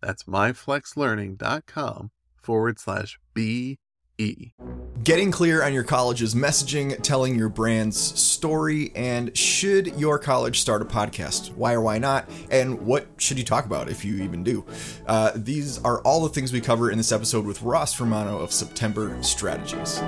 [0.00, 2.10] That's myflexlearning.com
[2.42, 3.78] forward slash BE.
[5.02, 10.82] Getting clear on your college's messaging, telling your brand's story, and should your college start
[10.82, 11.54] a podcast?
[11.54, 12.28] Why or why not?
[12.50, 14.64] And what should you talk about if you even do?
[15.06, 18.52] Uh, these are all the things we cover in this episode with Ross Romano of
[18.52, 20.00] September Strategies.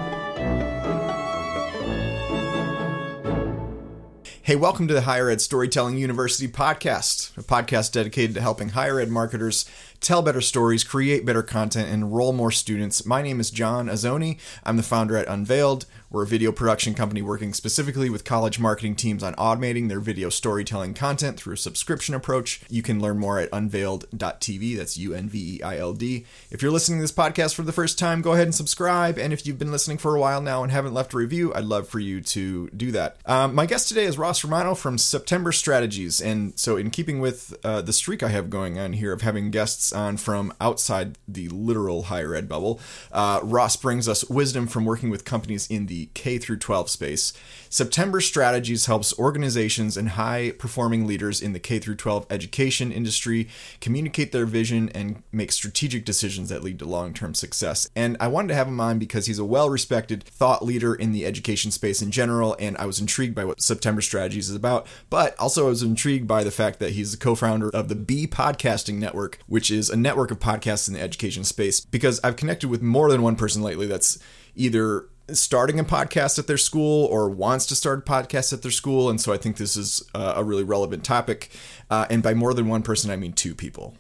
[4.49, 8.99] Hey, welcome to the Higher Ed Storytelling University podcast, a podcast dedicated to helping higher
[8.99, 9.67] ed marketers
[10.01, 13.05] tell better stories, create better content, and enroll more students.
[13.05, 14.39] My name is John Azoni.
[14.65, 15.85] I'm the founder at Unveild.
[16.11, 20.31] We're a video production company working specifically with college marketing teams on automating their video
[20.31, 22.63] storytelling content through a subscription approach.
[22.71, 24.79] You can learn more at unveild.tv.
[24.79, 26.25] That's U N V E I L D.
[26.51, 29.19] If you're listening to this podcast for the first time, go ahead and subscribe.
[29.19, 31.65] And if you've been listening for a while now and haven't left a review, I'd
[31.65, 33.19] love for you to do that.
[33.27, 36.23] Um, my guest today is Ross Romano from September Strategies.
[36.23, 39.51] And so, in keeping with uh, the streak I have going on here of having
[39.51, 42.81] guests on from outside the literal higher ed bubble,
[43.13, 47.33] uh, Ross brings us wisdom from working with companies in the K through 12 space.
[47.71, 53.49] September Strategies helps organizations and high performing leaders in the K through 12 education industry
[53.81, 57.89] communicate their vision and make strategic decisions that lead to long-term success.
[57.95, 61.27] And I wanted to have him on because he's a well-respected thought leader in the
[61.27, 65.39] education space in general and I was intrigued by what September Strategies is about, but
[65.39, 68.99] also I was intrigued by the fact that he's the co-founder of the Be Podcasting
[68.99, 72.83] Network, which is a network of podcasts in the education space because I've connected with
[72.83, 74.19] more than one person lately that's
[74.55, 78.71] either starting a podcast at their school or wants to start a podcast at their
[78.71, 79.11] school.
[79.11, 81.51] And so I think this is uh, a really relevant topic.
[81.91, 83.97] Uh, and by more than one person, I mean two people.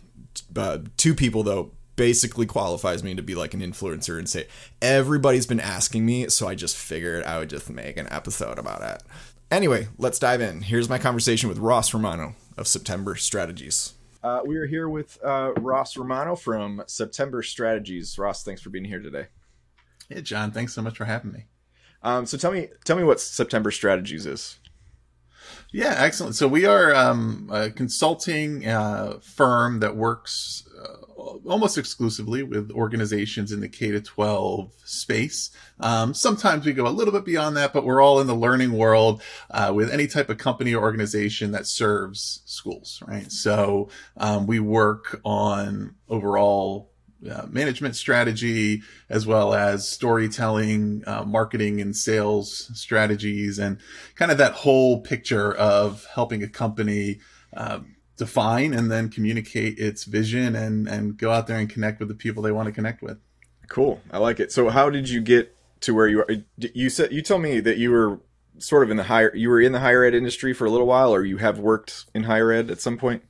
[0.56, 4.46] Uh, two people, though, basically qualifies me to be like an influencer and say,
[4.80, 6.28] everybody's been asking me.
[6.28, 9.02] So I just figured I would just make an episode about it.
[9.50, 10.62] Anyway, let's dive in.
[10.62, 13.94] Here's my conversation with Ross Romano of September Strategies.
[14.22, 18.18] Uh, we are here with uh, Ross Romano from September Strategies.
[18.18, 19.26] Ross, thanks for being here today.
[20.08, 21.44] Hey, John, thanks so much for having me.
[22.02, 24.58] Um, so tell me, tell me what September Strategies is.
[25.70, 26.34] Yeah, excellent.
[26.34, 31.08] So we are um, a consulting uh, firm that works uh,
[31.44, 35.50] almost exclusively with organizations in the K to 12 space.
[35.80, 38.72] Um, sometimes we go a little bit beyond that, but we're all in the learning
[38.72, 43.30] world uh, with any type of company or organization that serves schools, right?
[43.30, 46.87] So um, we work on overall
[47.30, 53.78] uh, management strategy as well as storytelling, uh, marketing and sales strategies, and
[54.14, 57.18] kind of that whole picture of helping a company
[57.56, 57.80] uh,
[58.16, 62.14] define and then communicate its vision and and go out there and connect with the
[62.14, 63.18] people they want to connect with.
[63.68, 64.52] Cool, I like it.
[64.52, 66.28] So, how did you get to where you are?
[66.56, 68.20] You said you told me that you were
[68.58, 70.86] sort of in the higher you were in the higher ed industry for a little
[70.86, 73.22] while, or you have worked in higher ed at some point.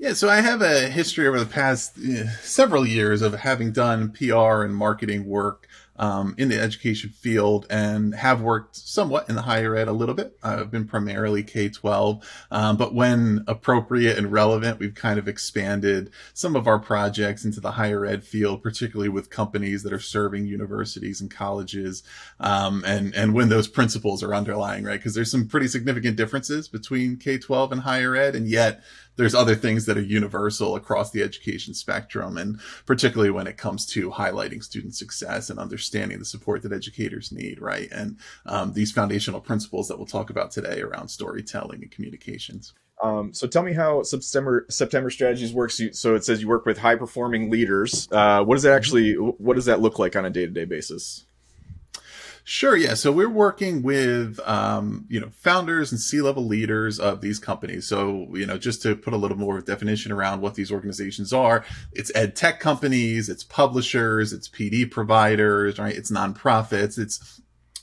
[0.00, 4.12] Yeah, so I have a history over the past uh, several years of having done
[4.12, 5.66] PR and marketing work
[5.96, 10.14] um, in the education field and have worked somewhat in the higher ed a little
[10.14, 10.38] bit.
[10.40, 16.12] I've been primarily K 12, um, but when appropriate and relevant, we've kind of expanded
[16.32, 20.46] some of our projects into the higher ed field, particularly with companies that are serving
[20.46, 22.04] universities and colleges.
[22.38, 25.00] Um, and, and when those principles are underlying, right?
[25.00, 28.82] Because there's some pretty significant differences between K 12 and higher ed, and yet
[29.18, 33.84] there's other things that are universal across the education spectrum, and particularly when it comes
[33.86, 37.88] to highlighting student success and understanding the support that educators need, right?
[37.90, 38.16] And
[38.46, 42.72] um, these foundational principles that we'll talk about today around storytelling and communications.
[43.02, 45.80] Um, so tell me how September September strategies works.
[45.92, 48.08] So it says you work with high performing leaders.
[48.10, 49.14] Uh, what does that actually?
[49.14, 51.24] What does that look like on a day to day basis?
[52.50, 52.74] Sure.
[52.74, 52.94] Yeah.
[52.94, 57.86] So we're working with, um, you know, founders and C-level leaders of these companies.
[57.86, 61.62] So, you know, just to put a little more definition around what these organizations are,
[61.92, 65.94] it's ed tech companies, it's publishers, it's PD providers, right?
[65.94, 67.38] It's nonprofits, it's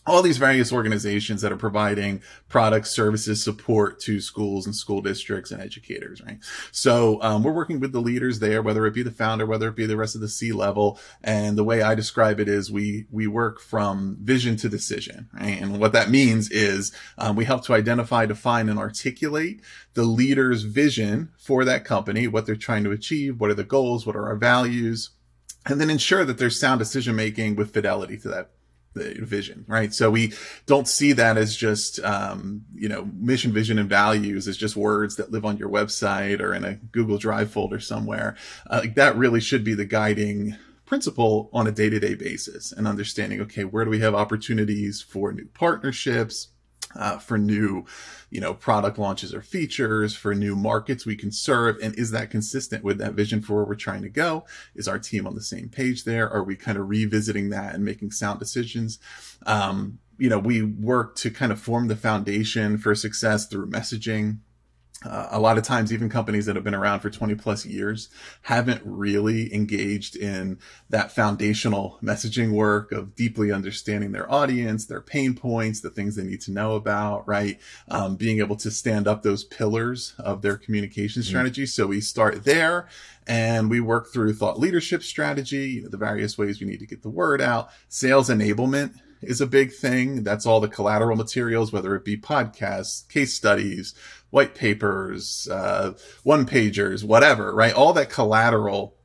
[0.07, 5.51] all these various organizations that are providing products, services, support to schools and school districts
[5.51, 6.37] and educators, right?
[6.71, 9.75] So um, we're working with the leaders there, whether it be the founder, whether it
[9.75, 10.99] be the rest of the C level.
[11.23, 15.59] And the way I describe it is we we work from vision to decision, right?
[15.61, 19.61] And what that means is um, we help to identify, define, and articulate
[19.95, 24.05] the leader's vision for that company, what they're trying to achieve, what are the goals,
[24.05, 25.11] what are our values,
[25.65, 28.51] and then ensure that there's sound decision making with fidelity to that
[28.95, 29.93] vision, right?
[29.93, 30.33] So we
[30.65, 35.15] don't see that as just, um, you know, mission, vision, and values as just words
[35.17, 38.35] that live on your website or in a Google Drive folder somewhere.
[38.69, 40.55] Uh, like that really should be the guiding
[40.85, 45.01] principle on a day to day basis and understanding, okay, where do we have opportunities
[45.01, 46.49] for new partnerships?
[46.95, 47.85] Uh, for new,
[48.29, 51.77] you know, product launches or features, for new markets we can serve.
[51.81, 54.45] And is that consistent with that vision for where we're trying to go?
[54.75, 56.29] Is our team on the same page there?
[56.29, 58.99] Are we kind of revisiting that and making sound decisions?
[59.45, 64.39] Um, you know, we work to kind of form the foundation for success through messaging,
[65.03, 68.09] uh, a lot of times, even companies that have been around for 20 plus years
[68.43, 70.57] haven't really engaged in
[70.89, 76.23] that foundational messaging work of deeply understanding their audience, their pain points, the things they
[76.23, 77.59] need to know about, right?
[77.89, 81.29] Um, being able to stand up those pillars of their communication mm-hmm.
[81.29, 81.65] strategy.
[81.65, 82.87] So we start there
[83.27, 86.87] and we work through thought leadership strategy, you know, the various ways we need to
[86.87, 90.23] get the word out, sales enablement is a big thing.
[90.23, 93.93] That's all the collateral materials, whether it be podcasts, case studies,
[94.35, 95.93] white papers, uh,
[96.23, 97.73] one pagers, whatever, right?
[97.73, 98.97] All that collateral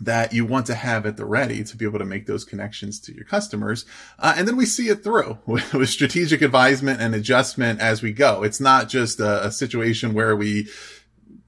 [0.00, 3.00] that you want to have at the ready to be able to make those connections
[3.00, 3.84] to your customers.
[4.20, 8.12] Uh, and then we see it through with, with, strategic advisement and adjustment as we
[8.12, 8.44] go.
[8.44, 10.68] It's not just a, a situation where we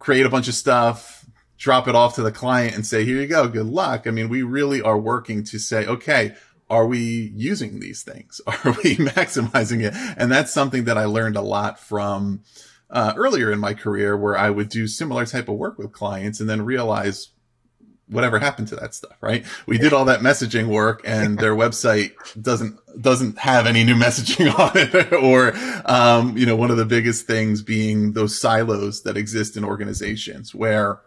[0.00, 1.24] create a bunch of stuff,
[1.56, 3.46] drop it off to the client and say, here you go.
[3.46, 4.08] Good luck.
[4.08, 6.34] I mean, we really are working to say, okay,
[6.68, 8.40] are we using these things?
[8.46, 9.94] Are we maximizing it?
[10.16, 12.42] And that's something that I learned a lot from,
[12.90, 16.40] uh, earlier in my career where I would do similar type of work with clients
[16.40, 17.28] and then realize
[18.08, 19.44] whatever happened to that stuff, right?
[19.66, 24.52] We did all that messaging work and their website doesn't, doesn't have any new messaging
[24.58, 25.12] on it.
[25.22, 25.52] or,
[25.84, 30.54] um, you know, one of the biggest things being those silos that exist in organizations
[30.54, 31.00] where,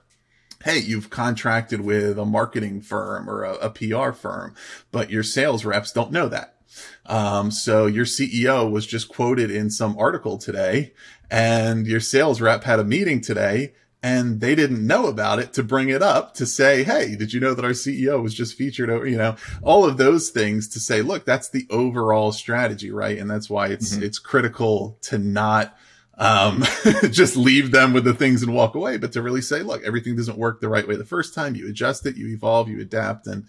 [0.63, 4.55] Hey, you've contracted with a marketing firm or a, a PR firm,
[4.93, 6.55] but your sales reps don't know that.
[7.05, 10.93] Um, so your CEO was just quoted in some article today
[11.29, 13.73] and your sales rep had a meeting today
[14.03, 17.39] and they didn't know about it to bring it up to say, Hey, did you
[17.39, 20.79] know that our CEO was just featured over, you know, all of those things to
[20.79, 23.17] say, look, that's the overall strategy, right?
[23.17, 24.03] And that's why it's, mm-hmm.
[24.03, 25.77] it's critical to not,
[26.17, 26.63] um,
[27.11, 30.17] just leave them with the things and walk away, but to really say, look, everything
[30.17, 31.55] doesn't work the right way the first time.
[31.55, 33.25] You adjust it, you evolve, you adapt.
[33.27, 33.47] And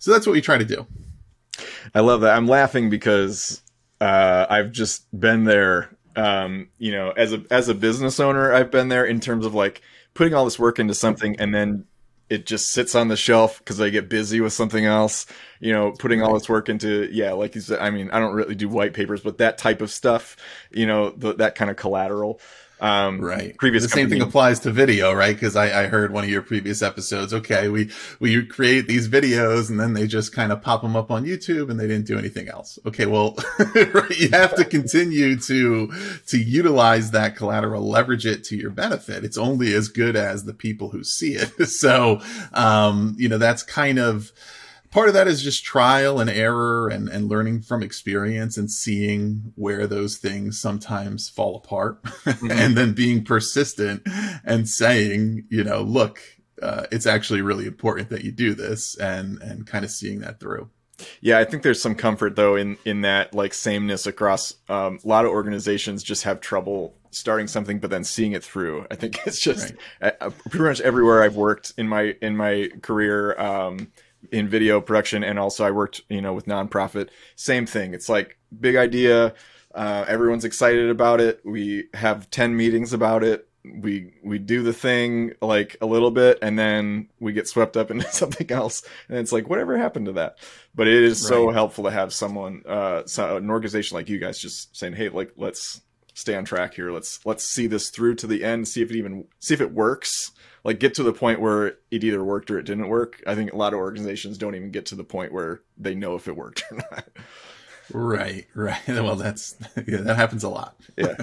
[0.00, 0.86] so that's what we try to do.
[1.94, 2.36] I love that.
[2.36, 3.62] I'm laughing because
[4.00, 5.96] uh, I've just been there.
[6.14, 9.54] Um, you know, as a as a business owner, I've been there in terms of
[9.54, 9.80] like
[10.14, 11.86] putting all this work into something and then
[12.32, 15.26] it just sits on the shelf because I get busy with something else.
[15.60, 17.78] You know, putting all this work into yeah, like you said.
[17.80, 20.36] I mean, I don't really do white papers, but that type of stuff.
[20.70, 22.40] You know, the, that kind of collateral.
[22.82, 23.56] Um, right.
[23.58, 25.36] Previous the same thing applies to video, right?
[25.36, 27.32] Because I, I heard one of your previous episodes.
[27.32, 31.08] Okay, we we create these videos and then they just kind of pop them up
[31.08, 32.80] on YouTube and they didn't do anything else.
[32.84, 33.36] Okay, well,
[33.76, 35.92] right, you have to continue to
[36.26, 39.24] to utilize that collateral, leverage it to your benefit.
[39.24, 41.50] It's only as good as the people who see it.
[41.82, 42.20] So,
[42.52, 44.30] um, you know, that's kind of
[44.92, 49.52] part of that is just trial and error and, and learning from experience and seeing
[49.56, 52.50] where those things sometimes fall apart mm-hmm.
[52.50, 54.06] and then being persistent
[54.44, 56.20] and saying, you know, look,
[56.62, 60.38] uh, it's actually really important that you do this and, and kind of seeing that
[60.38, 60.70] through.
[61.20, 65.08] Yeah, I think there's some comfort though in in that like sameness across um, a
[65.08, 68.86] lot of organizations just have trouble starting something but then seeing it through.
[68.88, 70.14] I think it's just right.
[70.20, 73.36] uh, pretty much everywhere I've worked in my in my career.
[73.40, 73.88] Um,
[74.30, 77.08] in video production and also I worked, you know, with nonprofit.
[77.36, 77.94] Same thing.
[77.94, 79.34] It's like big idea.
[79.74, 81.40] Uh, everyone's excited about it.
[81.44, 83.48] We have 10 meetings about it.
[83.64, 87.90] we we do the thing like a little bit and then we get swept up
[87.92, 90.36] into something else and it's like whatever happened to that
[90.74, 94.38] but it is so helpful to have someone uh so an organization like you guys
[94.40, 95.80] just saying hey like let's
[96.14, 98.96] stay on track here let's let's see this through to the end see if it
[98.96, 100.32] even see if it works
[100.64, 103.52] like get to the point where it either worked or it didn't work i think
[103.52, 106.36] a lot of organizations don't even get to the point where they know if it
[106.36, 107.08] worked or not
[107.92, 111.16] right right well that's yeah that happens a lot yeah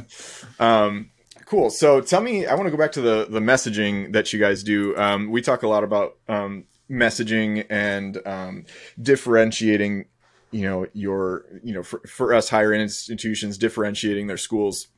[0.60, 1.10] um
[1.50, 1.72] Cool.
[1.72, 4.62] So tell me, I want to go back to the the messaging that you guys
[4.62, 4.96] do.
[4.96, 8.66] Um, we talk a lot about um, messaging and um,
[9.02, 10.06] differentiating.
[10.52, 14.90] You know, your you know for, for us higher institutions differentiating their schools.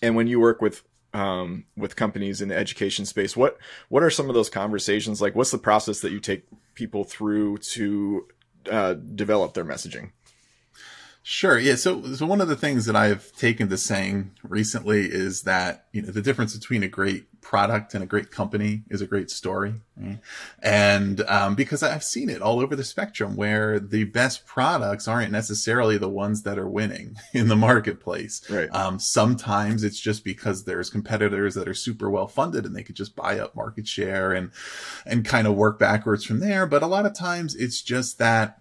[0.00, 0.84] And when you work with
[1.16, 3.56] um, with companies in the education space, what
[3.88, 5.34] what are some of those conversations like?
[5.34, 6.44] What's the process that you take
[6.74, 8.28] people through to
[8.70, 10.10] uh, develop their messaging?
[11.28, 11.58] Sure.
[11.58, 11.74] Yeah.
[11.74, 16.00] So, so one of the things that I've taken to saying recently is that, you
[16.00, 19.74] know, the difference between a great product and a great company is a great story.
[19.96, 20.20] Right?
[20.62, 25.32] And, um, because I've seen it all over the spectrum where the best products aren't
[25.32, 28.48] necessarily the ones that are winning in the marketplace.
[28.48, 28.72] Right.
[28.72, 32.94] Um, sometimes it's just because there's competitors that are super well funded and they could
[32.94, 34.52] just buy up market share and,
[35.04, 36.66] and kind of work backwards from there.
[36.68, 38.60] But a lot of times it's just that,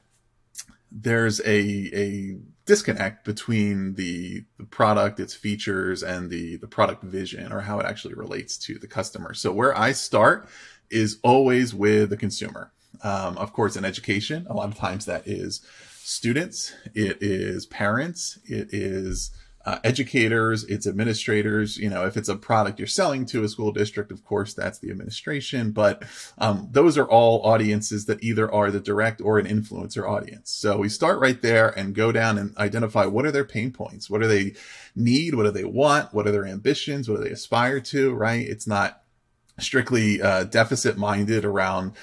[0.92, 7.52] there's a a disconnect between the, the product, its features, and the the product vision
[7.52, 9.34] or how it actually relates to the customer.
[9.34, 10.48] So where I start
[10.90, 12.72] is always with the consumer.
[13.04, 15.62] Um, of course, in education, a lot of times that is
[16.04, 19.32] students, it is parents, it is
[19.66, 21.78] uh, educators, it's administrators.
[21.78, 24.78] You know, if it's a product you're selling to a school district, of course, that's
[24.80, 25.72] the administration.
[25.72, 26.04] But
[26.38, 30.52] um, those are all audiences that either are the direct or an influencer audience.
[30.52, 34.10] So we start right there and go down and identify what are their pain points,
[34.10, 34.54] what do they
[34.96, 38.14] need, what do they want, what are their ambitions, what do they aspire to.
[38.14, 38.48] Right?
[38.48, 39.02] It's not
[39.58, 41.94] strictly uh, deficit minded around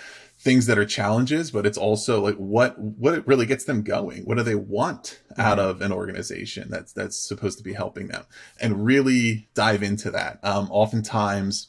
[0.43, 4.25] things that are challenges, but it's also like what what really gets them going.
[4.25, 5.69] What do they want out mm-hmm.
[5.69, 8.25] of an organization that's that's supposed to be helping them,
[8.61, 10.41] and really dive into that.
[10.43, 11.69] Um, oftentimes,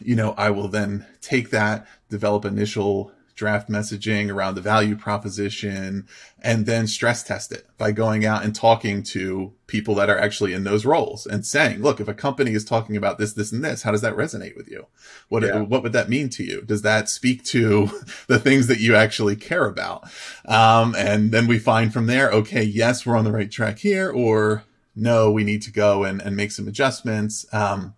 [0.00, 6.08] you know, I will then take that, develop initial draft messaging around the value proposition,
[6.40, 10.54] and then stress test it by going out and talking to people that are actually
[10.54, 13.62] in those roles and saying, look, if a company is talking about this, this, and
[13.62, 14.86] this, how does that resonate with you?
[15.28, 15.60] What, yeah.
[15.60, 16.62] what would that mean to you?
[16.62, 17.90] Does that speak to
[18.26, 20.04] the things that you actually care about?
[20.46, 24.10] Um, and then we find from there, okay, yes, we're on the right track here,
[24.10, 24.64] or
[24.96, 27.44] no, we need to go and, and make some adjustments.
[27.52, 27.94] Um,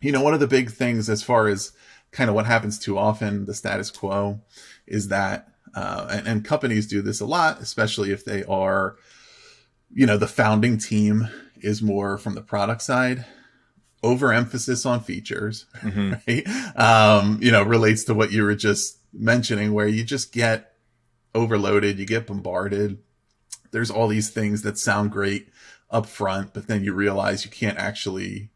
[0.00, 1.72] you know, one of the big things as far as
[2.12, 4.40] kind of what happens too often, the status quo,
[4.86, 8.96] is that, uh, and, and companies do this a lot, especially if they are,
[9.92, 11.28] you know, the founding team
[11.60, 13.24] is more from the product side
[14.02, 16.14] overemphasis on features, mm-hmm.
[16.26, 16.76] right?
[16.76, 20.74] Um, you know, relates to what you were just mentioning, where you just get
[21.34, 22.98] overloaded, you get bombarded.
[23.70, 25.48] There's all these things that sound great
[25.90, 28.50] up front, but then you realize you can't actually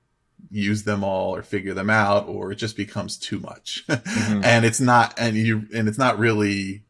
[0.55, 4.41] use them all or figure them out or it just becomes too much mm-hmm.
[4.45, 6.85] and it's not and you and it's not really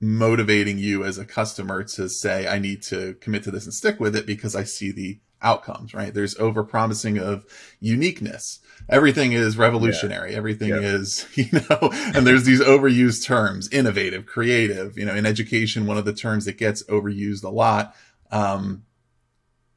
[0.00, 3.98] motivating you as a customer to say i need to commit to this and stick
[3.98, 7.44] with it because i see the outcomes right there's over promising of
[7.80, 8.58] uniqueness
[8.90, 10.36] everything is revolutionary yeah.
[10.36, 10.80] everything yeah.
[10.80, 15.96] is you know and there's these overused terms innovative creative you know in education one
[15.96, 17.94] of the terms that gets overused a lot
[18.30, 18.82] um,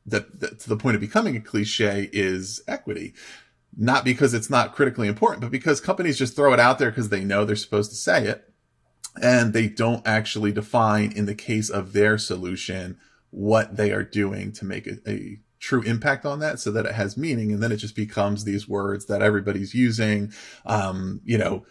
[0.05, 3.13] that, that to the point of becoming a cliche is equity
[3.75, 7.09] not because it's not critically important, but because companies just throw it out there because
[7.09, 8.47] they know they're supposed to say it.
[9.21, 12.97] And they don't actually define in the case of their solution
[13.29, 16.93] what they are doing to make a, a true impact on that so that it
[16.93, 17.51] has meaning.
[17.51, 20.33] And then it just becomes these words that everybody's using.
[20.65, 21.65] Um, you know,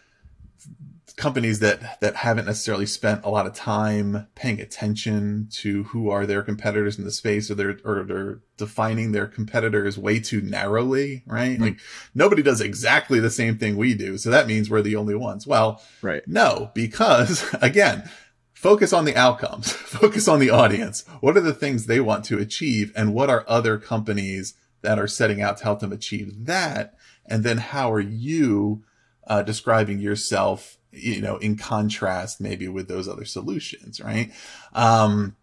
[1.17, 6.27] companies that that haven't necessarily spent a lot of time paying attention to who are
[6.27, 11.23] their competitors in the space or they're or they're defining their competitors way too narrowly
[11.27, 11.53] right?
[11.53, 11.63] Mm-hmm.
[11.63, 11.81] like
[12.15, 15.47] nobody does exactly the same thing we do so that means we're the only ones.
[15.47, 16.27] Well right.
[16.27, 18.09] no because again
[18.53, 21.05] focus on the outcomes focus on the audience.
[21.21, 25.09] What are the things they want to achieve and what are other companies that are
[25.09, 26.95] setting out to help them achieve that?
[27.27, 28.83] And then how are you
[29.27, 34.33] uh, describing yourself you know, in contrast maybe with those other solutions, right?
[34.73, 35.37] Um,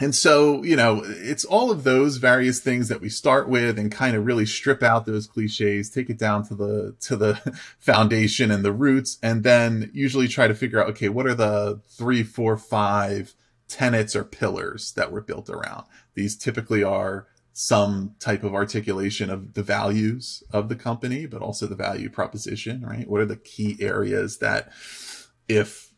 [0.00, 3.92] and so, you know, it's all of those various things that we start with and
[3.92, 7.34] kind of really strip out those cliches, take it down to the, to the
[7.78, 11.80] foundation and the roots, and then usually try to figure out, okay, what are the
[11.86, 13.34] three, four, five
[13.68, 15.84] tenets or pillars that we're built around?
[16.14, 21.66] These typically are some type of articulation of the values of the company, but also
[21.66, 23.08] the value proposition, right?
[23.08, 24.72] What are the key areas that
[25.48, 25.90] if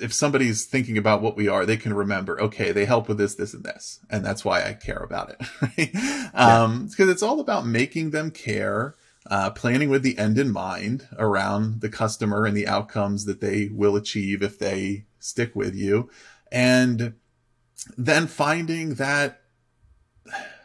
[0.00, 3.34] if somebody's thinking about what we are, they can remember, okay, they help with this,
[3.34, 3.98] this, and this.
[4.08, 5.40] And that's why I care about it.
[5.60, 5.90] Right?
[5.92, 6.62] Yeah.
[6.62, 8.94] Um, because it's all about making them care,
[9.28, 13.68] uh, planning with the end in mind around the customer and the outcomes that they
[13.72, 16.08] will achieve if they stick with you.
[16.52, 17.14] And
[17.96, 19.39] then finding that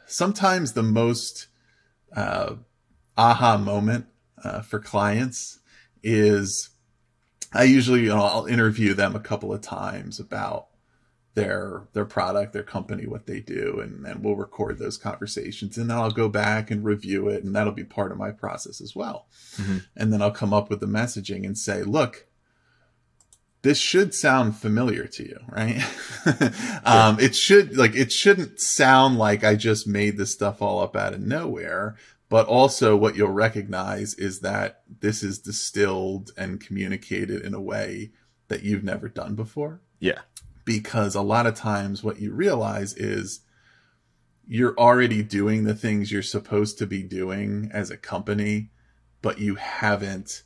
[0.07, 1.47] sometimes the most
[2.15, 2.55] uh,
[3.17, 4.05] aha moment
[4.43, 5.59] uh, for clients
[6.03, 6.69] is
[7.53, 10.67] I usually you know, I'll interview them a couple of times about
[11.35, 15.89] their their product, their company, what they do, and then we'll record those conversations, and
[15.89, 18.95] then I'll go back and review it, and that'll be part of my process as
[18.95, 19.27] well.
[19.57, 19.77] Mm-hmm.
[19.95, 22.27] And then I'll come up with the messaging and say, look,
[23.65, 25.81] this should sound familiar to you, right?
[26.85, 30.95] um, it should like it shouldn't sound like I just made this stuff all up
[30.95, 31.95] out of nowhere.
[32.29, 38.11] But also, what you'll recognize is that this is distilled and communicated in a way
[38.49, 39.81] that you've never done before.
[39.99, 40.21] Yeah.
[40.63, 43.39] Because a lot of times, what you realize is
[44.47, 48.69] you're already doing the things you're supposed to be doing as a company,
[49.23, 50.43] but you haven't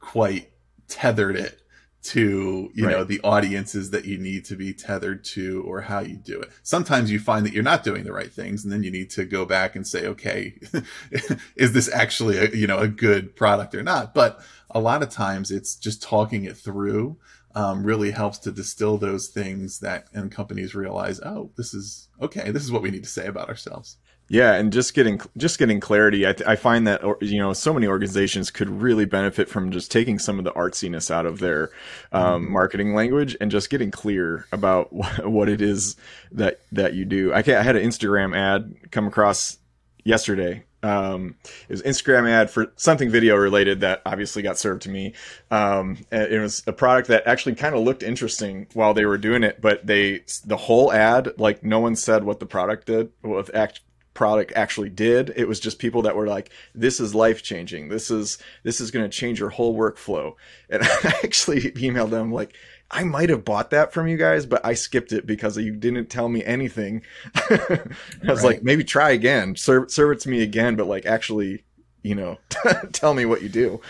[0.00, 0.50] quite
[0.88, 1.62] tethered it
[2.06, 2.92] to you right.
[2.92, 6.50] know the audiences that you need to be tethered to or how you do it.
[6.62, 9.24] Sometimes you find that you're not doing the right things and then you need to
[9.24, 10.54] go back and say okay
[11.56, 14.14] is this actually a you know a good product or not?
[14.14, 17.16] But a lot of times it's just talking it through
[17.54, 22.50] um, really helps to distill those things that and companies realize oh this is okay
[22.50, 23.96] this is what we need to say about ourselves
[24.28, 26.26] yeah, and just getting just getting clarity.
[26.26, 30.18] I, I find that you know so many organizations could really benefit from just taking
[30.18, 31.70] some of the artsiness out of their
[32.10, 32.52] um, mm-hmm.
[32.52, 34.92] marketing language and just getting clear about
[35.24, 35.96] what it is
[36.32, 37.32] that that you do.
[37.32, 39.58] I, I had an Instagram ad come across
[40.02, 40.64] yesterday.
[40.82, 41.36] Um,
[41.68, 45.14] it was Instagram ad for something video related that obviously got served to me.
[45.50, 49.42] Um, it was a product that actually kind of looked interesting while they were doing
[49.42, 53.52] it, but they the whole ad like no one said what the product did, what
[53.54, 53.80] act
[54.16, 55.32] product actually did.
[55.36, 57.88] It was just people that were like, "This is life changing.
[57.88, 60.34] This is this is going to change your whole workflow."
[60.68, 62.54] And I actually emailed them like,
[62.90, 66.10] "I might have bought that from you guys, but I skipped it because you didn't
[66.10, 67.02] tell me anything."
[67.34, 67.78] I
[68.24, 68.44] was right.
[68.44, 69.54] like, "Maybe try again.
[69.54, 71.62] Serve serve it to me again, but like actually."
[72.02, 72.38] You know,
[72.92, 73.80] tell me what you do.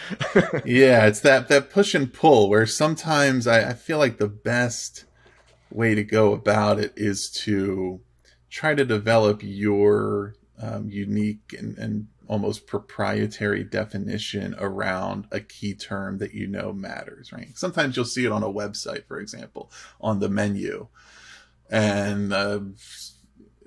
[0.65, 5.05] yeah, it's that that push and pull where sometimes I, I feel like the best
[5.71, 8.01] way to go about it is to
[8.51, 16.19] try to develop your um, unique and, and almost proprietary definition around a key term
[16.19, 17.57] that you know matters, right?
[17.57, 20.89] Sometimes you'll see it on a website, for example, on the menu.
[21.71, 22.61] And uh,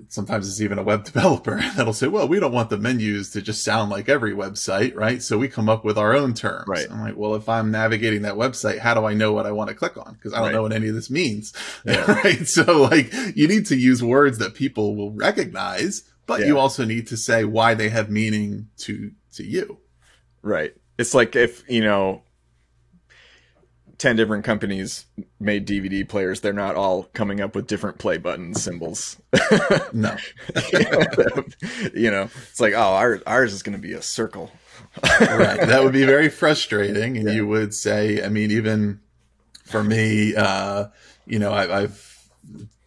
[0.08, 3.42] sometimes it's even a web developer that'll say, well, we don't want the menus to
[3.42, 5.22] just sound like every website, right?
[5.22, 6.66] So we come up with our own terms.
[6.66, 6.86] Right.
[6.90, 9.68] I'm like, well, if I'm navigating that website, how do I know what I want
[9.68, 10.14] to click on?
[10.14, 10.54] Because I don't right.
[10.54, 11.52] know what any of this means.
[11.84, 12.10] Yeah.
[12.24, 12.46] right.
[12.46, 16.46] So like you need to use words that people will recognize, but yeah.
[16.46, 19.78] you also need to say why they have meaning to, to you.
[20.42, 20.74] Right.
[20.98, 22.22] It's like if, you know,
[24.00, 25.04] 10 different companies
[25.38, 29.18] made DVD players, they're not all coming up with different play button symbols.
[29.92, 30.16] no.
[31.94, 34.50] you know, it's like, oh, ours, ours is going to be a circle.
[35.02, 35.60] right.
[35.66, 37.18] That would be very frustrating.
[37.18, 37.34] And yeah.
[37.34, 39.00] you would say, I mean, even
[39.64, 40.86] for me, uh,
[41.26, 42.30] you know, I, I've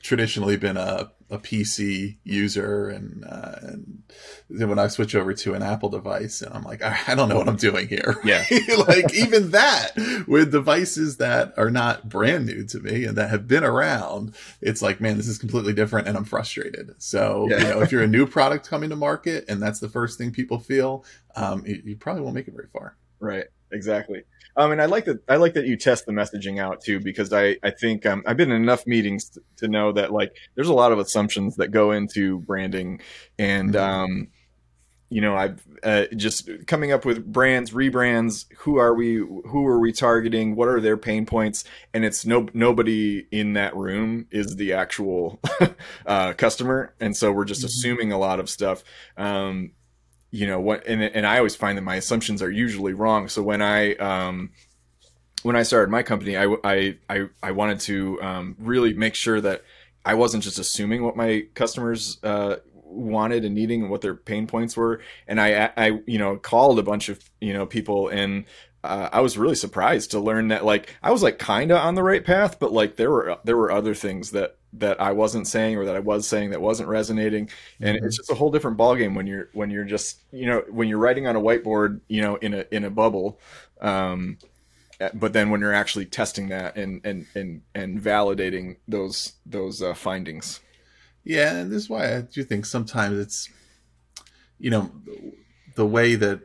[0.01, 4.03] traditionally been a a PC user, and uh, and
[4.49, 7.37] then when I switch over to an Apple device, and I'm like, I don't know
[7.37, 8.15] what I'm doing here.
[8.23, 8.45] Yeah,
[8.87, 9.91] like even that
[10.27, 14.81] with devices that are not brand new to me and that have been around, it's
[14.81, 16.93] like, man, this is completely different, and I'm frustrated.
[16.99, 17.57] So yeah.
[17.57, 20.31] you know, if you're a new product coming to market, and that's the first thing
[20.31, 21.03] people feel,
[21.35, 22.95] um, you, you probably won't make it very far.
[23.19, 23.45] Right.
[23.73, 24.23] Exactly.
[24.55, 25.19] Um, and I like that.
[25.27, 28.37] I like that you test the messaging out too, because I I think um, I've
[28.37, 31.69] been in enough meetings to, to, know that like there's a lot of assumptions that
[31.69, 33.01] go into branding,
[33.39, 33.83] and mm-hmm.
[33.83, 34.27] um,
[35.09, 38.45] you know I've uh, just coming up with brands, rebrands.
[38.59, 39.15] Who are we?
[39.15, 40.55] Who are we targeting?
[40.55, 41.63] What are their pain points?
[41.93, 45.39] And it's no nobody in that room is the actual
[46.05, 47.67] uh, customer, and so we're just mm-hmm.
[47.67, 48.83] assuming a lot of stuff.
[49.17, 49.71] Um,
[50.33, 53.29] you know what and, and i always find that my assumptions are usually wrong.
[53.29, 54.49] So when i um
[55.43, 59.39] when i started my company i i i, I wanted to um, really make sure
[59.39, 59.61] that
[60.03, 64.47] i wasn't just assuming what my customers uh, wanted and needing and what their pain
[64.47, 65.01] points were.
[65.27, 68.45] And i i you know called a bunch of you know people and
[68.83, 71.95] uh, I was really surprised to learn that like I was like kind of on
[71.95, 75.47] the right path, but like there were there were other things that that I wasn't
[75.47, 78.05] saying or that I was saying that wasn't resonating, and mm-hmm.
[78.05, 80.99] it's just a whole different ballgame when you're when you're just you know when you're
[80.99, 83.39] writing on a whiteboard, you know, in a in a bubble.
[83.79, 84.37] Um,
[84.99, 89.81] eh, but then when you're actually testing that and and and and validating those those
[89.81, 90.59] uh, findings
[91.23, 93.49] yeah and this is why i do think sometimes it's
[94.59, 94.91] you know
[95.75, 96.41] the way that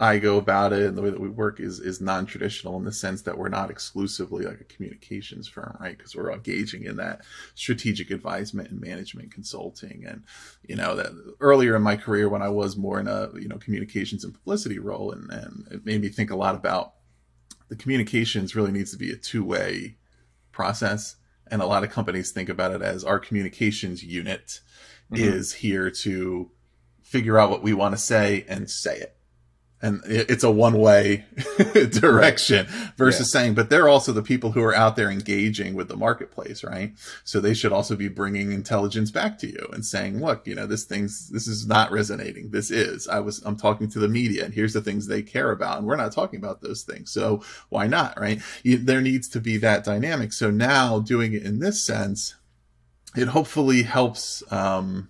[0.00, 2.92] I go about it and the way that we work is is non-traditional in the
[2.92, 5.96] sense that we're not exclusively like a communications firm, right?
[5.96, 7.22] Because we're engaging in that
[7.56, 10.04] strategic advisement and management consulting.
[10.06, 10.22] And
[10.62, 13.58] you know that earlier in my career when I was more in a you know
[13.58, 16.94] communications and publicity role, and, and it made me think a lot about
[17.68, 19.96] the communications really needs to be a two-way
[20.52, 21.16] process.
[21.50, 24.60] And a lot of companies think about it as our communications unit
[25.10, 25.16] mm-hmm.
[25.16, 26.50] is here to
[27.02, 29.17] figure out what we want to say and say it
[29.80, 31.24] and it's a one way
[31.90, 33.40] direction versus yeah.
[33.40, 36.92] saying, but they're also the people who are out there engaging with the marketplace, right?
[37.22, 40.66] So they should also be bringing intelligence back to you and saying, look, you know,
[40.66, 42.50] this thing's, this is not resonating.
[42.50, 45.52] This is, I was, I'm talking to the media and here's the things they care
[45.52, 45.78] about.
[45.78, 47.12] And we're not talking about those things.
[47.12, 48.40] So why not, right?
[48.64, 50.32] You, there needs to be that dynamic.
[50.32, 52.34] So now doing it in this sense,
[53.16, 55.08] it hopefully helps, um,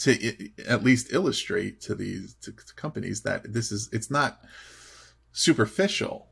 [0.00, 4.40] to at least illustrate to these to, to companies that this is it's not
[5.32, 6.28] superficial.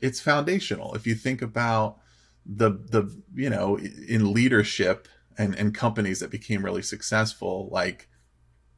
[0.00, 0.94] It's foundational.
[0.94, 1.98] If you think about
[2.44, 5.08] the the you know in leadership
[5.38, 8.08] and and companies that became really successful like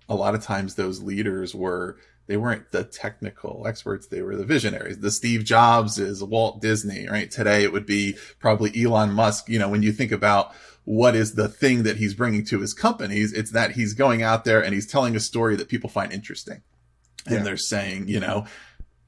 [0.08, 4.44] a lot of times those leaders were they weren't the technical experts they were the
[4.44, 4.98] visionaries.
[4.98, 7.30] The steve jobs is walt disney right?
[7.30, 9.48] Today it would be probably elon musk.
[9.48, 10.52] You know when you think about
[10.84, 13.32] what is the thing that he's bringing to his companies.
[13.32, 16.62] It's that he's going out there and he's telling a story that people find interesting.
[17.26, 17.42] And yeah.
[17.42, 18.46] they're saying, you know,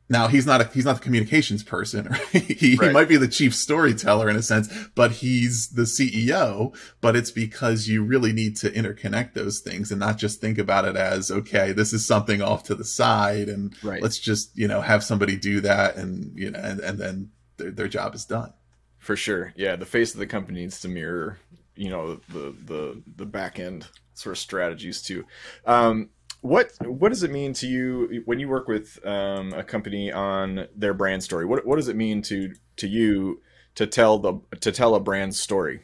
[0.09, 2.09] now he's not a, he's not the communications person.
[2.33, 2.43] Right?
[2.43, 2.89] He, right.
[2.89, 6.75] he might be the chief storyteller in a sense, but he's the CEO.
[7.01, 10.87] But it's because you really need to interconnect those things and not just think about
[10.87, 14.03] it as, okay, this is something off to the side and right.
[14.03, 17.71] let's just, you know, have somebody do that and, you know, and, and then their,
[17.71, 18.53] their job is done.
[18.99, 19.53] For sure.
[19.57, 19.77] Yeah.
[19.77, 21.39] The face of the company needs to mirror
[21.77, 25.25] you know the the the back end sort of strategies too.
[25.67, 26.11] Um,
[26.41, 30.67] what what does it mean to you when you work with um, a company on
[30.75, 31.45] their brand story?
[31.45, 33.43] What what does it mean to to you
[33.75, 35.81] to tell the to tell a brand story?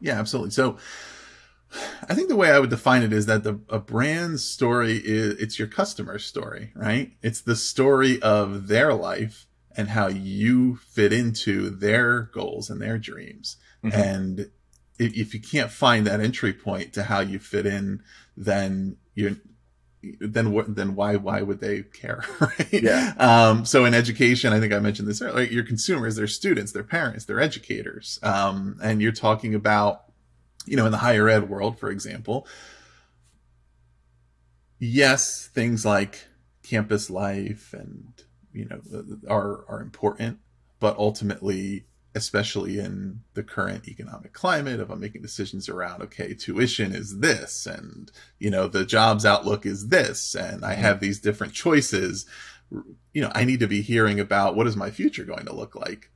[0.00, 0.50] Yeah, absolutely.
[0.50, 0.78] So
[2.08, 5.34] I think the way I would define it is that the a brand story is
[5.40, 7.12] it's your customer story, right?
[7.22, 12.98] It's the story of their life and how you fit into their goals and their
[12.98, 13.56] dreams.
[13.82, 14.00] Mm-hmm.
[14.00, 14.50] And
[14.98, 18.02] if, if you can't find that entry point to how you fit in,
[18.36, 19.36] then you're
[20.20, 22.72] then what then why why would they care right?
[22.72, 23.14] Yeah.
[23.18, 26.82] Um so in education i think i mentioned this earlier your consumers their students their
[26.82, 28.18] parents their educators.
[28.22, 30.04] Um and you're talking about
[30.66, 32.46] you know in the higher ed world for example
[34.78, 36.26] yes things like
[36.64, 38.80] campus life and you know
[39.28, 40.38] are are important
[40.80, 46.94] but ultimately especially in the current economic climate of I'm making decisions around, okay, tuition
[46.94, 51.54] is this, and, you know, the jobs outlook is this, and I have these different
[51.54, 52.26] choices.
[53.12, 55.74] You know, I need to be hearing about what is my future going to look
[55.74, 56.10] like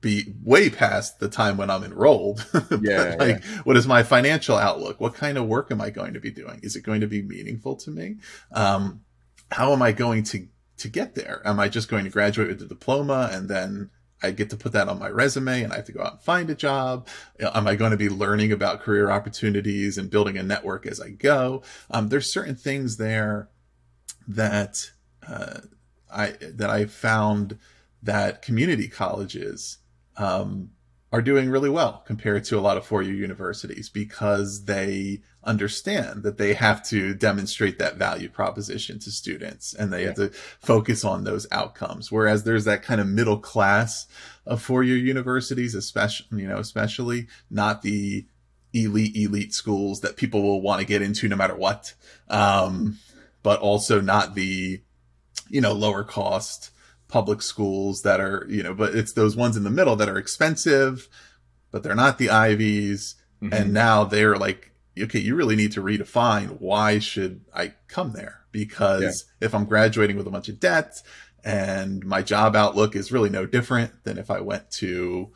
[0.00, 2.46] be way past the time when I'm enrolled.
[2.80, 3.58] yeah, like, yeah.
[3.64, 5.00] what is my financial outlook?
[5.00, 6.60] What kind of work am I going to be doing?
[6.62, 8.16] Is it going to be meaningful to me?
[8.52, 9.00] Um,
[9.50, 10.46] how am I going to,
[10.78, 11.42] to get there?
[11.44, 13.90] Am I just going to graduate with a diploma and then
[14.22, 16.20] I get to put that on my resume and I have to go out and
[16.20, 17.06] find a job.
[17.40, 21.10] Am I going to be learning about career opportunities and building a network as I
[21.10, 21.62] go?
[21.90, 23.48] Um, there's certain things there
[24.26, 24.90] that
[25.26, 25.60] uh,
[26.12, 27.58] I that I found
[28.02, 29.78] that community colleges
[30.16, 30.70] um,
[31.12, 36.36] are doing really well compared to a lot of four-year universities because they understand that
[36.36, 40.08] they have to demonstrate that value proposition to students and they yeah.
[40.08, 40.28] have to
[40.60, 42.12] focus on those outcomes.
[42.12, 44.06] Whereas there's that kind of middle class
[44.46, 48.26] of four-year universities, especially, you know, especially not the
[48.74, 51.94] elite, elite schools that people will want to get into no matter what.
[52.28, 52.98] Um,
[53.42, 54.82] but also not the,
[55.48, 56.70] you know, lower cost,
[57.08, 60.18] public schools that are, you know, but it's those ones in the middle that are
[60.18, 61.08] expensive,
[61.70, 63.14] but they're not the Ivies.
[63.42, 63.54] Mm-hmm.
[63.54, 64.72] And now they're like,
[65.04, 68.40] okay, you really need to redefine why should I come there?
[68.52, 69.46] Because yeah.
[69.46, 71.02] if I'm graduating with a bunch of debt
[71.44, 75.30] and my job outlook is really no different than if I went to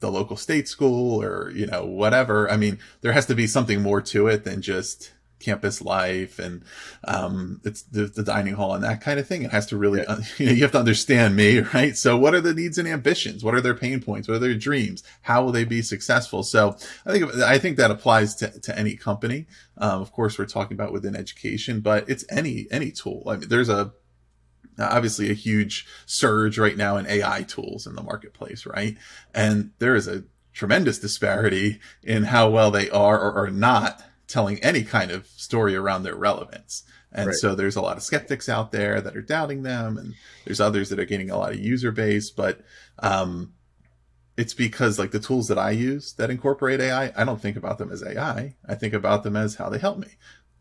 [0.00, 2.50] the local state school or, you know, whatever.
[2.50, 6.64] I mean, there has to be something more to it than just campus life and
[7.04, 9.42] um, it's the, the, dining hall and that kind of thing.
[9.42, 10.06] It has to really, you
[10.46, 11.96] know, you have to understand me, right?
[11.96, 13.44] So what are the needs and ambitions?
[13.44, 14.28] What are their pain points?
[14.28, 15.02] What are their dreams?
[15.22, 16.42] How will they be successful?
[16.42, 19.46] So I think, I think that applies to, to any company.
[19.78, 23.24] Um, of course, we're talking about within education, but it's any, any tool.
[23.26, 23.92] I mean, there's a,
[24.78, 28.96] obviously a huge surge right now in AI tools in the marketplace, right?
[29.34, 34.58] And there is a tremendous disparity in how well they are or are not telling
[34.60, 36.82] any kind of story around their relevance.
[37.12, 37.36] And right.
[37.36, 40.90] so there's a lot of skeptics out there that are doubting them, and there's others
[40.90, 42.30] that are gaining a lot of user base.
[42.30, 42.60] But
[42.98, 43.54] um,
[44.36, 47.78] it's because like the tools that I use that incorporate AI, I don't think about
[47.78, 48.56] them as AI.
[48.68, 50.08] I think about them as how they help me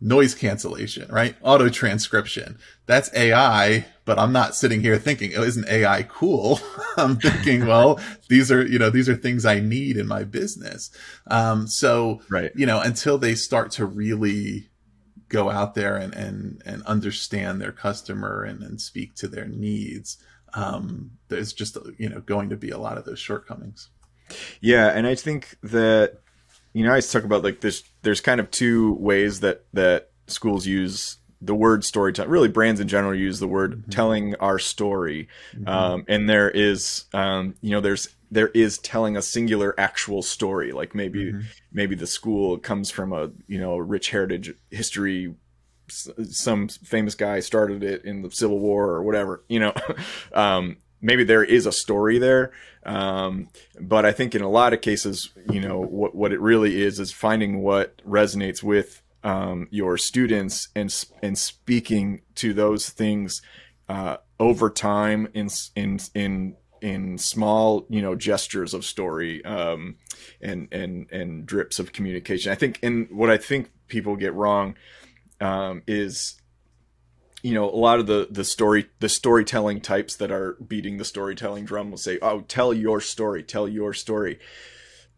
[0.02, 1.36] noise cancellation, right?
[1.42, 2.58] Auto transcription.
[2.86, 6.60] That's AI, but I'm not sitting here thinking, oh, isn't AI cool?
[6.98, 10.92] I'm thinking, well, these are, you know, these are things I need in my business.
[11.28, 12.52] Um, so, right.
[12.56, 14.70] you know, until they start to really
[15.30, 20.18] go out there and, and, and understand their customer and, and speak to their needs,
[20.54, 23.90] um, there's just, you know, going to be a lot of those shortcomings.
[24.62, 24.88] Yeah.
[24.88, 26.20] And I think that
[26.76, 27.84] you know, I talk about like this.
[28.02, 32.30] There's kind of two ways that that schools use the word storytelling.
[32.30, 33.92] Really, brands in general use the word mm-hmm.
[33.92, 35.70] telling our story, mm-hmm.
[35.70, 40.74] um, and there is, um, you know, there's there is telling a singular actual story.
[40.74, 41.48] Like maybe mm-hmm.
[41.72, 45.34] maybe the school comes from a you know rich heritage history
[45.88, 49.74] some famous guy started it in the Civil War or whatever, you know.
[50.34, 52.52] um, maybe there is a story there.
[52.84, 56.82] Um, but I think in a lot of cases, you know, what, what it really
[56.82, 63.42] is, is finding what resonates with um, your students and, and speaking to those things
[63.88, 69.98] uh, over time in, in, in, in small, you know, gestures of story um,
[70.42, 72.52] and, and, and drips of communication.
[72.52, 74.76] I think, and what I think people get wrong
[75.40, 76.42] um, is
[77.46, 81.06] you know a lot of the the story the storytelling types that are beating the
[81.06, 84.40] storytelling drum will say oh tell your story tell your story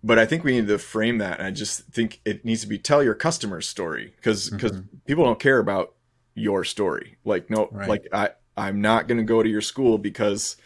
[0.04, 2.68] but i think we need to frame that and i just think it needs to
[2.68, 4.98] be tell your customer's story because because mm-hmm.
[5.06, 5.94] people don't care about
[6.36, 7.88] your story like no right.
[7.88, 10.58] like i i'm not going to go to your school because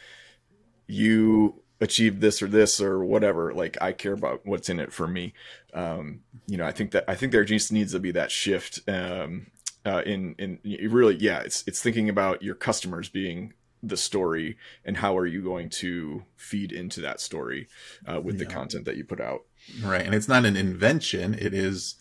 [0.87, 5.07] you achieved this or this or whatever like i care about what's in it for
[5.07, 5.31] me
[5.75, 8.79] um you know i think that i think there just needs to be that shift
[8.87, 9.45] um
[9.85, 10.59] uh, in in
[10.91, 15.41] really yeah it's it's thinking about your customers being the story and how are you
[15.41, 17.67] going to feed into that story
[18.07, 18.45] uh, with yeah.
[18.45, 19.41] the content that you put out
[19.83, 21.95] right and it's not an invention it is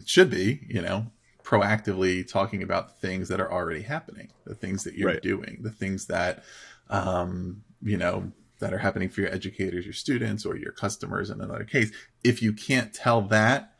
[0.00, 1.06] it should be you know
[1.44, 5.22] proactively talking about things that are already happening the things that you're right.
[5.22, 6.42] doing the things that
[6.90, 11.40] um you know that are happening for your educators your students or your customers in
[11.40, 11.92] another case
[12.24, 13.74] if you can't tell that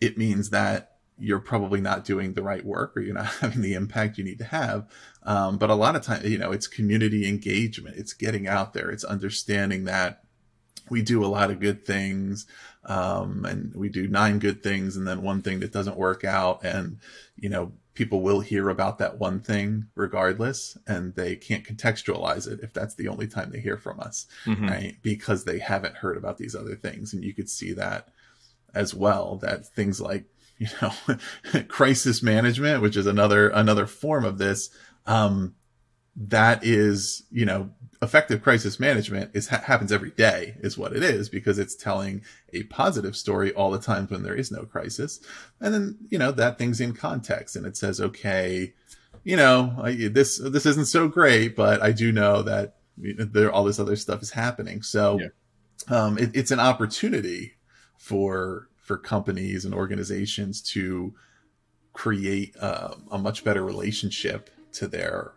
[0.00, 0.91] it means that
[1.22, 4.38] you're probably not doing the right work or you're not having the impact you need
[4.38, 4.90] to have.
[5.22, 7.96] Um, but a lot of times, you know, it's community engagement.
[7.96, 8.90] It's getting out there.
[8.90, 10.24] It's understanding that
[10.90, 12.46] we do a lot of good things.
[12.84, 16.64] Um, and we do nine good things and then one thing that doesn't work out.
[16.64, 16.98] And,
[17.36, 22.60] you know, people will hear about that one thing regardless and they can't contextualize it
[22.62, 24.66] if that's the only time they hear from us, mm-hmm.
[24.66, 24.96] right?
[25.02, 27.14] Because they haven't heard about these other things.
[27.14, 28.08] And you could see that
[28.74, 30.24] as well, that things like
[30.62, 34.70] you know, crisis management, which is another another form of this.
[35.06, 35.54] Um,
[36.14, 37.70] that is, you know,
[38.02, 42.22] effective crisis management is ha- happens every day is what it is because it's telling
[42.52, 45.20] a positive story all the times when there is no crisis.
[45.60, 48.74] And then, you know, that thing's in context and it says, okay,
[49.24, 53.64] you know, I, this, this isn't so great, but I do know that there, all
[53.64, 54.82] this other stuff is happening.
[54.82, 55.28] So, yeah.
[55.96, 57.54] um, it, it's an opportunity
[57.96, 61.14] for for companies and organizations to
[61.94, 65.32] create uh, a much better relationship to their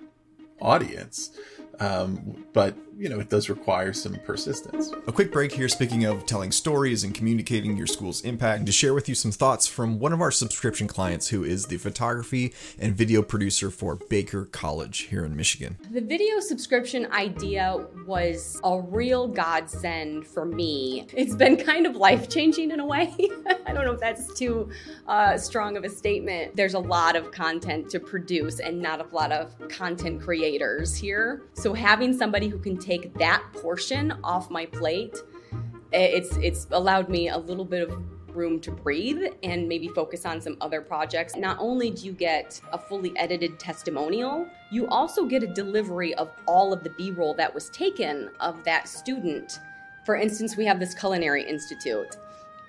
[0.59, 1.37] audience
[1.79, 4.91] um, but you know, it does require some persistence.
[5.07, 8.93] A quick break here, speaking of telling stories and communicating your school's impact, to share
[8.93, 12.95] with you some thoughts from one of our subscription clients who is the photography and
[12.95, 15.77] video producer for Baker College here in Michigan.
[15.91, 21.07] The video subscription idea was a real godsend for me.
[21.13, 23.13] It's been kind of life changing in a way.
[23.65, 24.69] I don't know if that's too
[25.07, 26.55] uh, strong of a statement.
[26.55, 31.43] There's a lot of content to produce and not a lot of content creators here.
[31.53, 35.17] So having somebody who can take that portion off my plate,
[35.93, 38.03] eh, it's it's allowed me a little bit of
[38.35, 41.35] room to breathe and maybe focus on some other projects.
[41.35, 46.31] Not only do you get a fully edited testimonial, you also get a delivery of
[46.45, 49.59] all of the B-roll that was taken of that student.
[50.05, 52.17] For instance, we have this culinary institute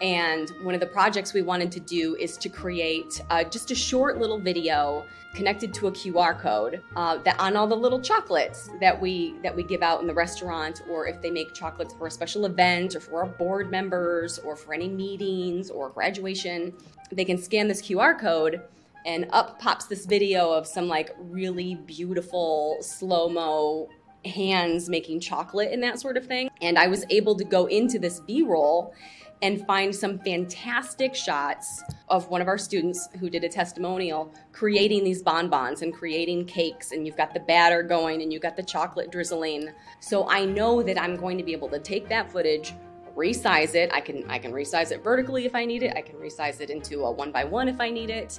[0.00, 3.74] And one of the projects we wanted to do is to create uh, just a
[3.74, 8.70] short little video connected to a QR code uh, that on all the little chocolates
[8.80, 12.06] that we that we give out in the restaurant, or if they make chocolates for
[12.06, 16.74] a special event, or for our board members, or for any meetings or graduation,
[17.10, 18.62] they can scan this QR code
[19.06, 23.88] and up pops this video of some like really beautiful slow mo
[24.26, 26.50] hands making chocolate and that sort of thing.
[26.60, 28.92] And I was able to go into this B roll
[29.42, 35.04] and find some fantastic shots of one of our students who did a testimonial creating
[35.04, 38.62] these bonbons and creating cakes and you've got the batter going and you've got the
[38.62, 39.68] chocolate drizzling.
[40.00, 42.72] So i know that i'm going to be able to take that footage
[43.14, 43.90] resize it.
[43.92, 45.94] I can i can resize it vertically if i need it.
[45.96, 48.38] I can resize it into a one by one if i need it.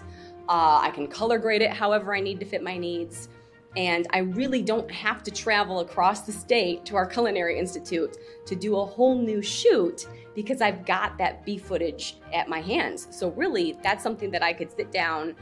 [0.49, 3.27] Uh, i can color grade it however i need to fit my needs
[3.75, 8.55] and I really don't have to travel across the state to our Culinary Institute to
[8.55, 13.07] do a whole new shoot because I've got that B footage at my hands.
[13.11, 15.35] So, really, that's something that I could sit down,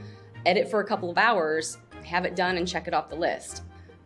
[0.45, 3.63] edit for a couple of hours, have it done, and check it off the list,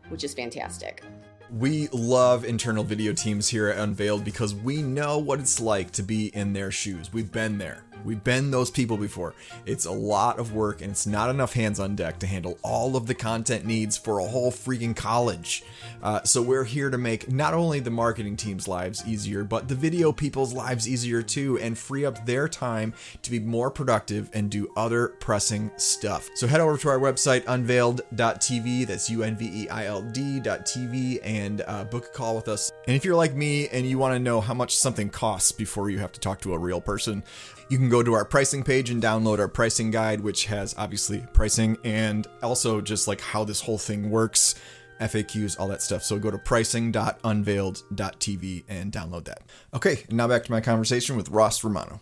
[0.10, 1.04] which is fantastic.
[1.52, 6.04] We love internal video teams here at Unveild because we know what it's like to
[6.04, 7.12] be in their shoes.
[7.12, 7.84] We've been there.
[8.04, 9.34] We've been those people before.
[9.66, 12.96] It's a lot of work and it's not enough hands on deck to handle all
[12.96, 15.64] of the content needs for a whole freaking college.
[16.02, 19.76] Uh, so we're here to make not only the marketing team's lives easier, but the
[19.76, 24.50] video people's lives easier too and free up their time to be more productive and
[24.50, 26.30] do other pressing stuff.
[26.36, 31.20] So head over to our website, unveild.tv, that's U N V E I L D.tv,
[31.24, 32.72] and uh, book a call with us.
[32.88, 35.90] And if you're like me and you want to know how much something costs before
[35.90, 37.24] you have to talk to a real person,
[37.70, 41.24] you can go to our pricing page and download our pricing guide, which has obviously
[41.34, 44.56] pricing and also just like how this whole thing works,
[45.00, 46.04] FAQs, all that stuff.
[46.04, 49.44] So go to pricing.unveild.tv and download that.
[49.74, 52.02] Okay, now back to my conversation with Ross Romano.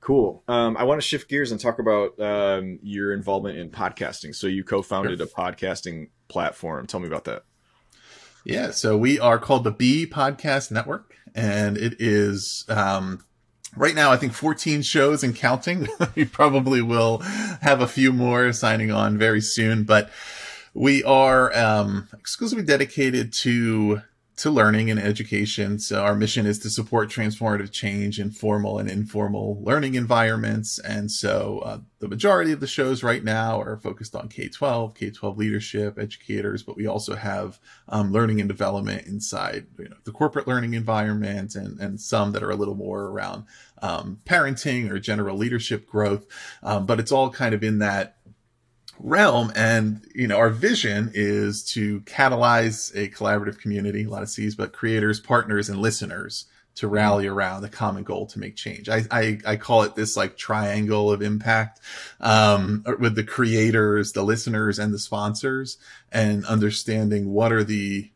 [0.00, 0.42] Cool.
[0.48, 4.34] Um, I want to shift gears and talk about um, your involvement in podcasting.
[4.34, 5.26] So you co-founded sure.
[5.26, 6.86] a podcasting platform.
[6.86, 7.44] Tell me about that.
[8.44, 13.24] Yeah, so we are called the Be Podcast Network, and it is um,
[13.76, 15.88] right now i think 14 shows and counting.
[16.14, 17.18] We probably will
[17.60, 20.10] have a few more signing on very soon but
[20.74, 24.02] we are um, exclusively dedicated to
[24.36, 25.78] to learning and education.
[25.78, 30.78] So our mission is to support transformative change in formal and informal learning environments.
[30.78, 35.36] And so uh, the majority of the shows right now are focused on K-12, K-12
[35.38, 40.46] leadership, educators, but we also have um, learning and development inside you know, the corporate
[40.46, 43.44] learning environment and, and some that are a little more around
[43.80, 46.26] um, parenting or general leadership growth.
[46.62, 48.15] Um, but it's all kind of in that
[48.98, 49.52] realm.
[49.54, 54.54] And, you know, our vision is to catalyze a collaborative community, a lot of C's,
[54.54, 58.88] but creators, partners, and listeners to rally around the common goal to make change.
[58.88, 61.80] I, I, I call it this like triangle of impact,
[62.20, 65.78] um, with the creators, the listeners, and the sponsors
[66.12, 68.10] and understanding what are the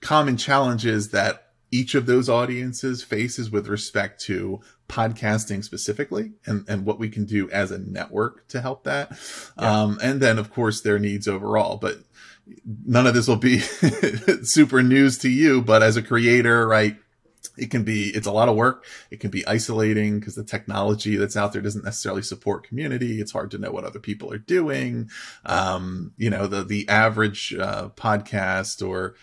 [0.00, 6.84] common challenges that each of those audiences faces with respect to podcasting specifically and, and
[6.84, 9.12] what we can do as a network to help that.
[9.58, 9.82] Yeah.
[9.82, 11.98] Um, and then of course their needs overall, but
[12.86, 13.58] none of this will be
[14.42, 16.96] super news to you, but as a creator, right?
[17.56, 18.84] It can be, it's a lot of work.
[19.10, 23.20] It can be isolating because the technology that's out there doesn't necessarily support community.
[23.20, 25.10] It's hard to know what other people are doing.
[25.44, 29.16] Um, you know, the, the average, uh, podcast or,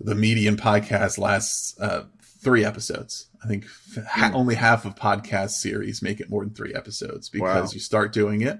[0.00, 3.28] the median podcast lasts uh, three episodes.
[3.44, 3.66] I think
[4.08, 4.36] ha- hmm.
[4.36, 7.74] only half of podcast series make it more than three episodes because wow.
[7.74, 8.58] you start doing it.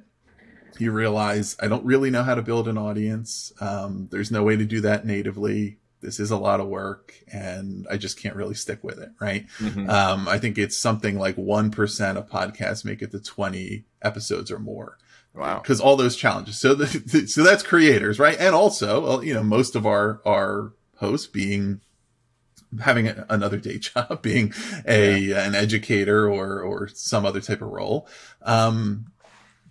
[0.79, 3.53] You realize I don't really know how to build an audience.
[3.61, 5.79] Um, there's no way to do that natively.
[6.01, 9.11] This is a lot of work and I just can't really stick with it.
[9.20, 9.47] Right.
[9.59, 9.88] Mm-hmm.
[9.88, 14.59] Um, I think it's something like 1% of podcasts make it to 20 episodes or
[14.59, 14.99] more.
[15.33, 15.61] Wow.
[15.61, 16.61] Because all those challenges.
[16.61, 16.87] So the,
[17.29, 18.37] so that's creators, right?
[18.38, 21.81] And also, you know, most of our, our hosts being
[22.80, 24.52] having a, another day job, being
[24.87, 25.46] a yeah.
[25.46, 28.08] an educator or or some other type of role.
[28.42, 29.06] Um,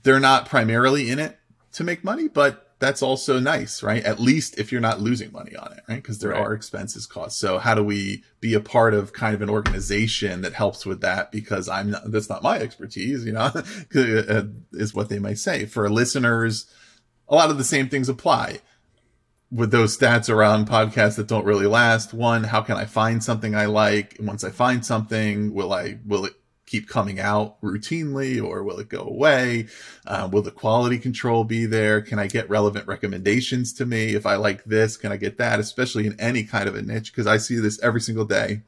[0.04, 1.40] they're not primarily in it
[1.74, 4.04] to make money, but that's also nice, right?
[4.04, 5.96] At least if you're not losing money on it, right?
[5.96, 6.42] Because there right.
[6.42, 7.40] are expenses costs.
[7.40, 11.00] So how do we be a part of kind of an organization that helps with
[11.00, 11.32] that?
[11.32, 13.52] Because I'm not, that's not my expertise, you know,
[14.74, 15.66] is what they might say.
[15.66, 16.66] For listeners,
[17.30, 18.60] a lot of the same things apply
[19.54, 22.14] with those stats around podcasts that don't really last.
[22.14, 24.18] One, how can I find something I like?
[24.18, 26.34] And once I find something, will I, will it
[26.66, 29.68] keep coming out routinely or will it go away?
[30.08, 32.02] Uh, will the quality control be there?
[32.02, 34.16] Can I get relevant recommendations to me?
[34.16, 35.60] If I like this, can I get that?
[35.60, 38.64] Especially in any kind of a niche, because I see this every single day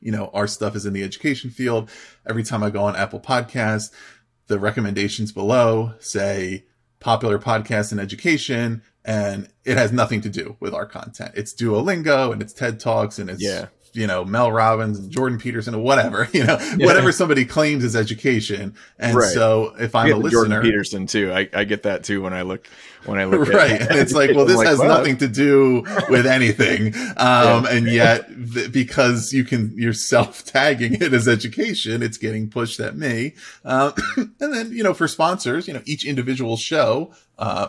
[0.00, 1.90] you know, our stuff is in the education field.
[2.24, 3.90] Every time I go on Apple Podcasts,
[4.46, 6.64] the recommendations below say
[7.00, 11.32] popular podcast in education and it has nothing to do with our content.
[11.34, 13.68] It's Duolingo and it's TED Talks and it's Yeah.
[13.94, 17.96] you know Mel Robbins and Jordan Peterson or whatever you know whatever somebody claims is
[17.96, 18.74] education.
[18.98, 19.32] And Right.
[19.32, 21.32] so if I'm a listener, Jordan Peterson too.
[21.32, 22.68] I, I get that too when I look
[23.06, 26.26] when I look right and it's like well this has well, nothing to do with
[26.26, 32.18] anything um and yet th- because you can you're self tagging it as education it's
[32.18, 33.34] getting pushed at me
[33.64, 37.68] um and then you know for sponsors you know each individual show uh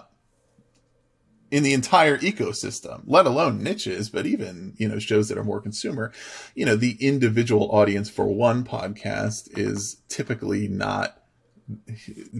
[1.52, 5.62] in the entire ecosystem, let alone niches, but even, you know, shows that are more
[5.62, 6.12] consumer,
[6.56, 11.16] you know, the individual audience for one podcast is typically not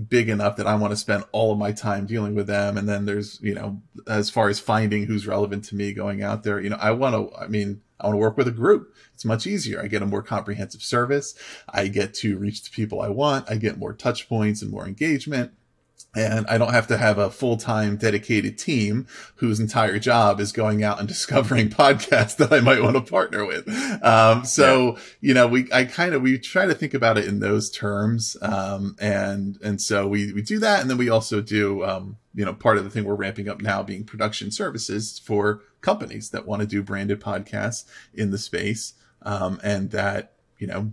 [0.07, 2.78] big enough that I want to spend all of my time dealing with them.
[2.78, 6.43] And then there's, you know, as far as finding who's relevant to me going out
[6.43, 8.95] there, you know, I want to, I mean, I want to work with a group.
[9.14, 9.82] It's much easier.
[9.82, 11.36] I get a more comprehensive service.
[11.68, 13.49] I get to reach the people I want.
[13.51, 15.51] I get more touch points and more engagement.
[16.15, 20.51] And I don't have to have a full time dedicated team whose entire job is
[20.51, 23.67] going out and discovering podcasts that I might want to partner with.
[24.03, 27.39] Um, so, you know, we, I kind of, we try to think about it in
[27.39, 28.35] those terms.
[28.41, 30.81] Um, and, and so we, we do that.
[30.81, 33.61] And then we also do, um, you know, part of the thing we're ramping up
[33.61, 37.85] now being production services for companies that want to do branded podcasts
[38.15, 38.93] in the space.
[39.21, 40.91] Um, and that, you know,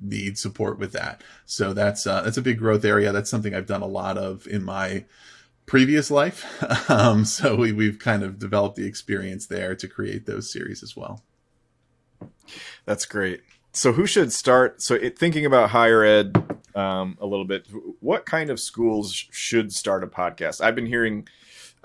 [0.00, 1.22] need support with that.
[1.44, 3.12] So that's uh, that's a big growth area.
[3.12, 5.04] That's something I've done a lot of in my
[5.66, 6.44] previous life.
[6.90, 10.96] um, so we, we've kind of developed the experience there to create those series as
[10.96, 11.22] well.
[12.84, 13.42] That's great.
[13.72, 14.80] So who should start?
[14.80, 16.34] So it, thinking about higher ed
[16.74, 17.66] um, a little bit,
[18.00, 20.60] what kind of schools should start a podcast?
[20.62, 21.28] I've been hearing,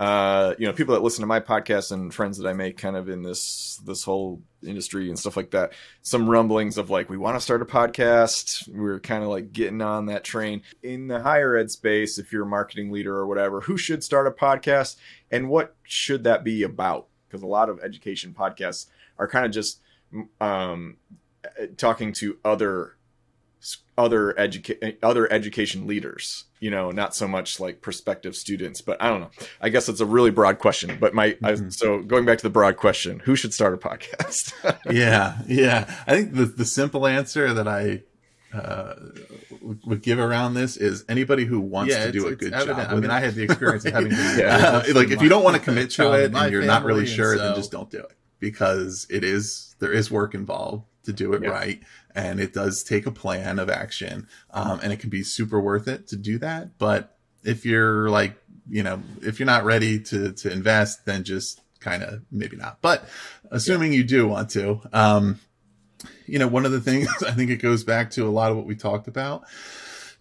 [0.02, 2.96] uh, you know, people that listen to my podcast and friends that I make kind
[2.96, 5.74] of in this this whole industry and stuff like that.
[6.02, 8.68] Some rumblings of like we want to start a podcast.
[8.68, 12.18] We're kind of like getting on that train in the higher ed space.
[12.18, 14.96] If you're a marketing leader or whatever, who should start a podcast
[15.30, 17.06] and what should that be about?
[17.28, 18.88] Because a lot of education podcasts
[19.20, 19.82] are kind of just
[20.40, 20.98] um,
[21.78, 22.98] talking to other
[24.00, 29.10] other educa- other education leaders you know not so much like prospective students but i
[29.10, 31.68] don't know i guess it's a really broad question but my Mhm.
[31.68, 34.54] I, so going back to the broad question who should start a podcast
[34.92, 35.94] yeah, yeah.
[36.08, 38.04] I think the the simple answer that I
[38.54, 38.94] uh,
[39.62, 42.66] would- would give around this is anybody who wants Yeah, to do a good it's
[42.66, 42.78] job.
[42.90, 44.84] I mean, I had the experience of having to, Yeah.
[44.90, 47.32] uh, like if you don't want to commit to it and you're not really sure,
[47.32, 51.32] and then just don't do it because it is there is work involved to do
[51.34, 51.50] it Yeah.
[51.50, 51.82] right,
[52.16, 55.88] and it does take a plan of action, um, and it can be super worth
[55.88, 56.78] it to do that.
[56.78, 58.38] But if you're like
[58.70, 62.78] you know if you're not ready to to invest, then just kind of maybe not.
[62.82, 63.04] But
[63.50, 65.40] assuming you do want to, um,
[66.26, 68.58] you know, one of the things I think it goes back to a lot of
[68.58, 69.44] what we talked about.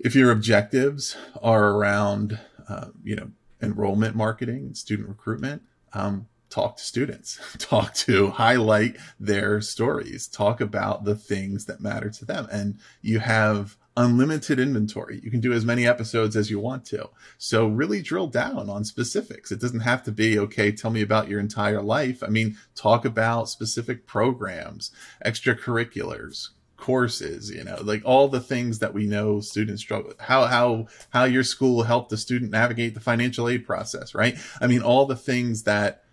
[0.01, 3.31] If your objectives are around, uh, you know,
[3.63, 5.63] enrollment marketing and student recruitment,
[5.93, 12.11] um, talk to students, talk to highlight their stories, talk about the things that matter
[12.11, 12.49] to them.
[12.53, 15.21] And you have unlimited inventory.
[15.23, 17.11] You can do as many episodes as you want to.
[17.39, 19.51] So really drill down on specifics.
[19.51, 22.23] It doesn't have to be, okay, tell me about your entire life.
[22.23, 24.91] I mean, talk about specific programs,
[25.25, 30.21] extracurriculars, courses, you know, like all the things that we know students struggle with.
[30.21, 34.39] How how how your school helped the student navigate the financial aid process, right?
[34.61, 36.05] I mean, all the things that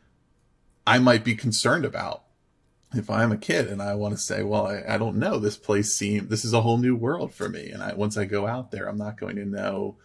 [0.87, 2.23] I might be concerned about
[2.93, 5.57] if I'm a kid and I want to say, well, I, I don't know, this
[5.57, 8.47] place seems this is a whole new world for me, and I once I go
[8.47, 9.97] out there, I'm not going to know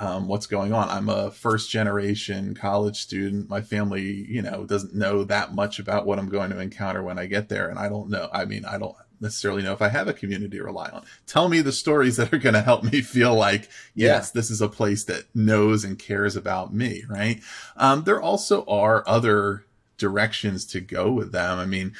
[0.00, 0.88] um, what's going on.
[0.88, 3.48] I'm a first generation college student.
[3.48, 7.18] My family, you know, doesn't know that much about what I'm going to encounter when
[7.18, 8.28] I get there, and I don't know.
[8.32, 11.04] I mean, I don't necessarily know if I have a community to rely on.
[11.26, 14.60] Tell me the stories that are going to help me feel like, yes, this is
[14.60, 17.40] a place that knows and cares about me, right?
[17.76, 19.63] Um, there also are other
[19.98, 21.58] directions to go with them.
[21.58, 21.92] I mean,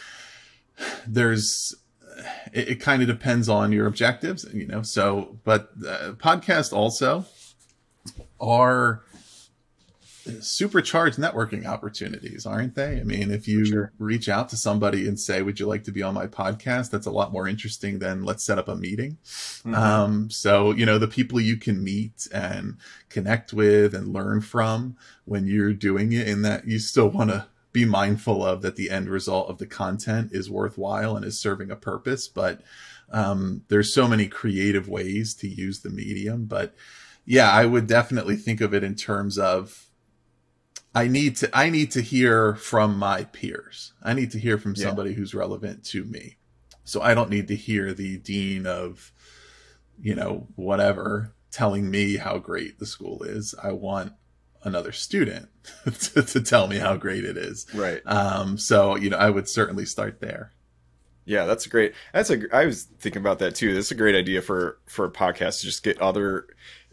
[1.06, 1.74] there's
[2.52, 4.82] it, it kind of depends on your objectives, you know.
[4.82, 7.26] So, but uh, podcast also
[8.40, 9.02] are
[10.40, 12.98] supercharged networking opportunities, aren't they?
[12.98, 13.92] I mean, if you Sure.
[13.98, 17.06] reach out to somebody and say, "Would you like to be on my podcast?" That's
[17.06, 19.18] a lot more interesting than let's set up a meeting.
[19.64, 19.74] Mhm.
[19.76, 22.76] Um, so you know the people you can meet and
[23.10, 27.46] connect with and learn from when you're doing it, and that you still want to
[27.74, 31.70] be mindful of that the end result of the content is worthwhile and is serving
[31.70, 32.28] a purpose.
[32.28, 32.62] But
[33.10, 36.46] um, there's so many creative ways to use the medium.
[36.46, 36.74] But
[37.26, 39.86] yeah, I would definitely think of it in terms of
[40.94, 43.92] I need to I need to hear from my peers.
[44.02, 44.84] I need to hear from Yeah.
[44.84, 46.36] somebody who's relevant to me.
[46.84, 49.10] So I don't need to hear the dean of,
[50.00, 53.54] you know, whatever telling me how great the school is.
[53.60, 54.12] I want
[54.64, 55.48] another student
[55.84, 57.66] to, to, tell me how great it is.
[57.74, 58.02] Right.
[58.06, 60.52] Um, so, you know, I would certainly start there.
[61.26, 61.94] Yeah, that's a great.
[62.12, 62.42] That's a.
[62.52, 63.72] I was thinking about that too.
[63.72, 66.46] That's a great idea for for a podcast to just get other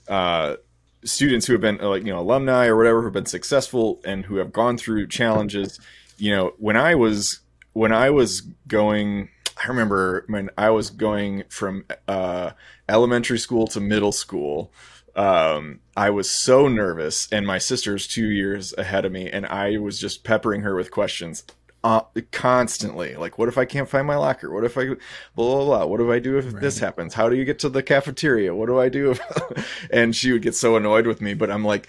[0.08, 0.56] uh,
[1.04, 4.26] students who have been like you know alumni or whatever who have been successful and
[4.26, 5.80] who have gone through challenges.
[6.18, 7.42] You know, when I was
[7.74, 9.28] when I was going,
[9.62, 12.52] I remember when I was going from uh,
[12.88, 14.72] elementary school to middle school
[15.16, 19.78] um, I was so nervous, and my sister's two years ahead of me, and I
[19.78, 21.43] was just peppering her with questions
[21.84, 22.01] uh,
[22.32, 23.16] constantly.
[23.16, 24.51] Like, what if I can't find my locker?
[24.51, 24.95] What if I blah
[25.36, 25.86] blah blah?
[25.86, 26.62] What do I do if right.
[26.62, 27.14] this happens?
[27.14, 28.53] How do you get to the cafeteria?
[28.53, 29.12] What do I do?
[29.12, 29.88] If...
[29.91, 31.88] and she would get so annoyed with me, but I'm like,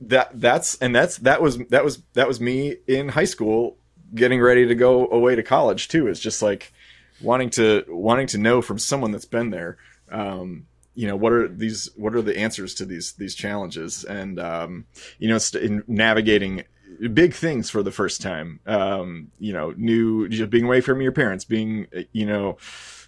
[0.00, 3.76] that that's and that's that was that was that was me in high school
[4.14, 6.06] getting ready to go away to college too.
[6.06, 6.72] It's just like
[7.20, 9.78] wanting to wanting to know from someone that's been there.
[10.10, 10.66] Um,
[10.96, 14.04] you know what are these what are the answers to these these challenges?
[14.04, 14.86] And um,
[15.18, 16.64] you know in navigating
[17.12, 21.12] big things for the first time um, you know new just being away from your
[21.12, 22.56] parents being you know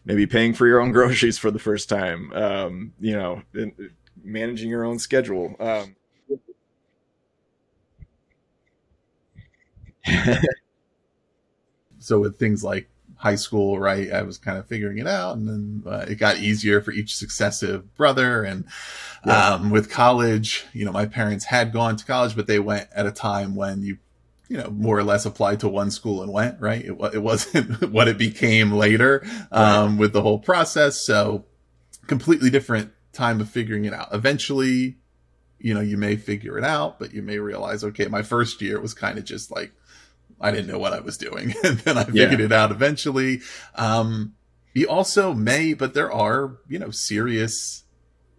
[0.04, 3.42] maybe paying for your own groceries for the first time um, you know
[4.22, 5.96] managing your own schedule um,
[11.98, 14.12] so with things like high school, right?
[14.12, 17.16] I was kind of figuring it out, and then uh, it got easier for each
[17.16, 18.44] successive brother.
[18.44, 18.64] And
[19.26, 19.54] yeah.
[19.54, 23.06] um, with college, you know, my parents had gone to college, but they went at
[23.06, 23.98] a time when you,
[24.48, 26.84] you know, more or less applied to one school and went right.
[26.84, 29.98] It, it wasn't what it became later um, right.
[29.98, 31.00] with the whole process.
[31.00, 31.44] So
[32.06, 34.08] completely different time of figuring it out.
[34.12, 34.96] Eventually,
[35.58, 38.80] you know, you may figure it out, but you may realize, okay, my first year
[38.80, 39.72] was kind of just like
[40.40, 41.54] I didn't know what I was doing.
[41.64, 42.46] and then I figured yeah.
[42.46, 43.40] it out eventually.
[43.74, 44.34] Um,
[44.74, 47.84] you also may, but there are, you know, serious,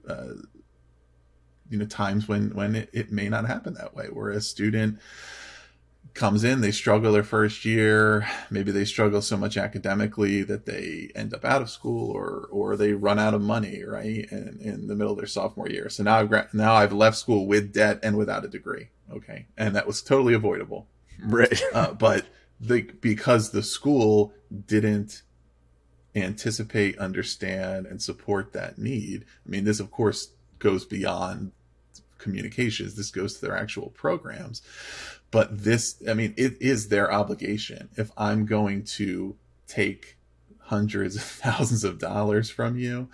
[0.07, 0.35] uh,
[1.69, 4.99] you know, times when, when it, it may not happen that way, where a student
[6.13, 8.27] comes in, they struggle their first year.
[8.49, 12.77] Maybe they struggle so much academically that they end up out of school or, or
[12.77, 14.25] they run out of money, right?
[14.31, 15.89] In, in the middle of their sophomore year.
[15.89, 18.89] So now I've, now I've left school with debt and without a degree.
[19.11, 19.47] Okay.
[19.57, 20.87] And that was totally avoidable
[21.23, 21.61] right?
[21.73, 22.25] uh, but
[22.59, 24.33] the because the school
[24.67, 25.21] didn't
[26.15, 29.25] anticipate, understand, and support that need.
[29.45, 31.51] I mean, this of course goes beyond
[32.17, 32.95] communications.
[32.95, 34.61] This goes to their actual programs.
[35.31, 37.89] But this, I mean, it is their obligation.
[37.95, 39.35] If I'm going to
[39.67, 40.17] take
[40.59, 43.09] hundreds of thousands of dollars from you,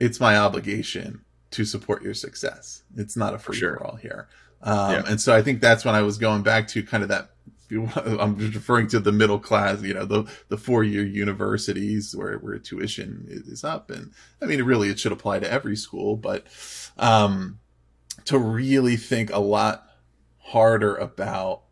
[0.00, 2.82] it's my obligation to support your success.
[2.96, 4.28] It's not a free for all here.
[4.64, 5.02] Um, yeah.
[5.06, 7.30] And so I think that's when I was going back to kind of that.
[7.74, 12.58] I'm referring to the middle class, you know, the the four year universities where where
[12.58, 16.46] tuition is up, and I mean, really, it should apply to every school, but
[16.98, 17.58] um,
[18.26, 19.88] to really think a lot
[20.38, 21.62] harder about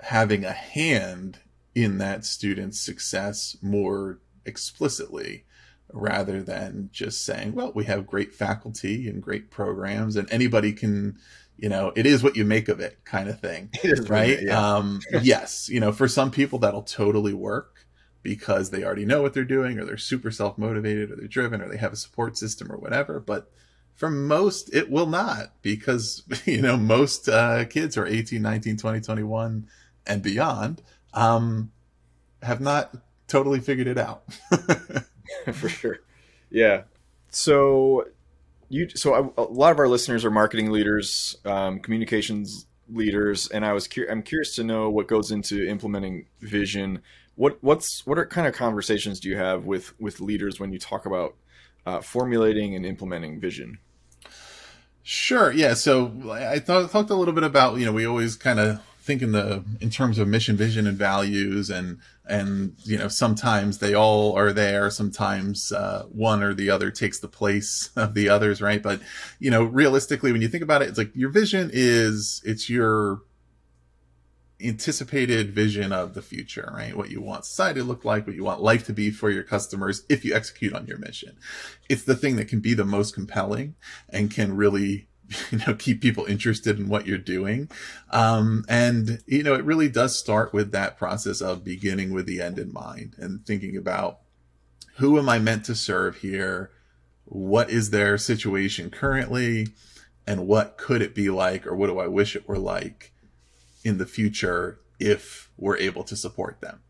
[0.00, 1.38] having a hand
[1.74, 5.44] in that student's success more explicitly
[5.92, 11.16] rather than just saying, well, we have great faculty and great programs and anybody can
[11.58, 13.70] you know, it is what you make of it kind of thing.
[14.08, 14.42] right.
[14.42, 14.76] yeah.
[14.76, 15.68] Um, yes.
[15.68, 17.86] You know, for some people that'll totally work
[18.22, 21.62] because they already know what they're doing or they're super self motivated or they're driven
[21.62, 23.20] or they have a support system or whatever.
[23.20, 23.50] But
[23.94, 29.00] for most, it will not because, you know, most uh, kids are 18, 19, 20,
[29.00, 29.68] 21
[30.06, 30.82] and beyond
[31.14, 31.72] um,
[32.42, 32.94] have not
[33.28, 34.24] totally figured it out.
[35.52, 35.98] for sure.
[36.50, 36.82] Yeah.
[37.30, 38.06] So
[38.68, 43.64] you so I, a lot of our listeners are marketing leaders, um, communications leaders, and
[43.64, 47.02] I was I'm curious to know what goes into implementing vision.
[47.34, 50.78] What what's what are kind of conversations do you have with with leaders when you
[50.78, 51.36] talk about
[51.84, 53.78] uh, formulating and implementing vision?
[55.02, 55.52] Sure.
[55.52, 55.74] Yeah.
[55.74, 59.22] So I thought, talked a little bit about you know we always kind of think
[59.22, 61.98] in the in terms of mission, vision, and values, and
[62.28, 64.90] and you know sometimes they all are there.
[64.90, 68.82] Sometimes uh, one or the other takes the place of the others, right?
[68.82, 69.00] But
[69.38, 73.20] you know, realistically, when you think about it, it's like your vision is it's your
[74.60, 76.96] anticipated vision of the future, right?
[76.96, 79.42] What you want society to look like, what you want life to be for your
[79.42, 81.36] customers if you execute on your mission.
[81.88, 83.74] It's the thing that can be the most compelling
[84.08, 85.08] and can really
[85.50, 87.68] you know keep people interested in what you're doing
[88.10, 92.40] um, and you know it really does start with that process of beginning with the
[92.40, 94.20] end in mind and thinking about
[94.96, 96.70] who am i meant to serve here
[97.24, 99.66] what is their situation currently
[100.26, 103.12] and what could it be like or what do i wish it were like
[103.84, 106.80] in the future if we're able to support them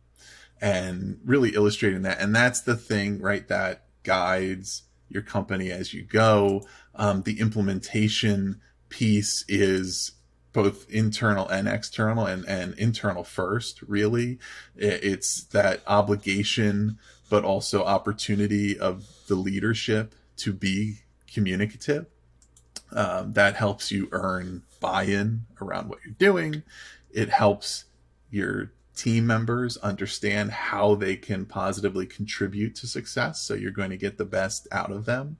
[0.60, 2.20] and really illustrating that.
[2.20, 3.46] And that's the thing, right?
[3.48, 6.62] That guides your company as you go.
[6.96, 10.12] Um, the implementation piece is
[10.52, 14.38] both internal and external and, and internal first, really.
[14.74, 22.06] It's that obligation, but also opportunity of the leadership to be communicative.
[22.92, 26.62] Um, that helps you earn buy in around what you're doing.
[27.10, 27.84] It helps
[28.30, 33.40] your team members understand how they can positively contribute to success.
[33.40, 35.36] So you're going to get the best out of them.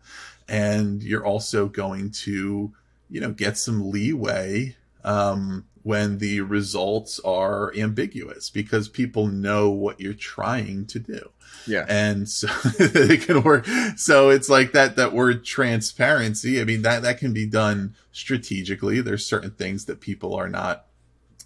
[0.48, 2.72] And you're also going to,
[3.10, 10.00] you know, get some leeway um, when the results are ambiguous because people know what
[10.00, 11.30] you're trying to do.
[11.66, 11.86] Yeah.
[11.88, 12.48] And so
[12.78, 13.66] it can work.
[13.96, 16.60] So it's like that, that word transparency.
[16.60, 19.00] I mean, that, that can be done strategically.
[19.00, 20.85] There's certain things that people are not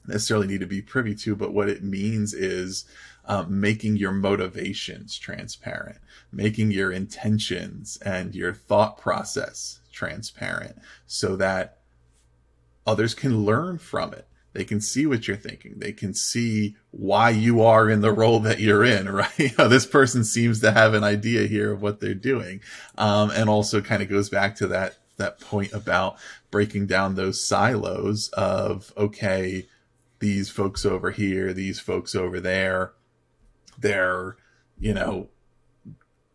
[0.07, 2.85] necessarily need to be privy to, but what it means is
[3.25, 5.99] um, making your motivations transparent,
[6.33, 10.77] making your intentions and your thought process transparent
[11.07, 11.79] so that
[12.87, 14.27] others can learn from it.
[14.53, 15.75] They can see what you're thinking.
[15.77, 19.55] They can see why you are in the role that you're in, right?
[19.57, 22.61] this person seems to have an idea here of what they're doing.
[22.99, 26.17] Um, and also kind of goes back to that, that point about
[26.51, 29.69] breaking down those silos of, okay,
[30.21, 32.93] these folks over here, these folks over there,
[33.79, 34.37] they're,
[34.79, 35.29] you know,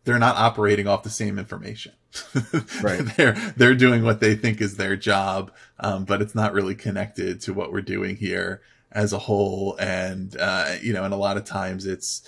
[0.04, 1.92] they're not operating off the same information.
[2.82, 3.04] right.
[3.16, 7.40] they're they're doing what they think is their job, um, but it's not really connected
[7.42, 8.62] to what we're doing here
[8.92, 9.76] as a whole.
[9.78, 12.22] And uh, you know, and a lot of times it's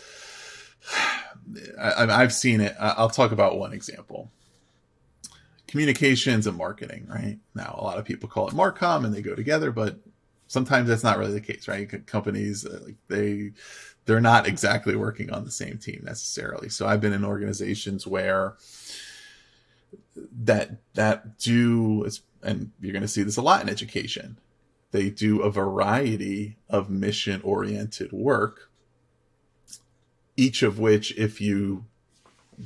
[1.80, 2.74] I, I've seen it.
[2.78, 4.30] I'll talk about one example.
[5.66, 7.38] Communications and marketing, right?
[7.54, 9.98] Now, a lot of people call it Marcom and they go together, but
[10.49, 12.07] sometimes that's not really the case, right?
[12.07, 13.53] Companies uh, like they
[14.07, 16.68] they're not exactly working on the same team necessarily.
[16.68, 18.57] So I've been in organizations where
[20.42, 22.09] that that do
[22.42, 24.38] and you're going to see this a lot in education.
[24.90, 28.70] They do a variety of mission oriented work,
[30.36, 31.84] each of which, if you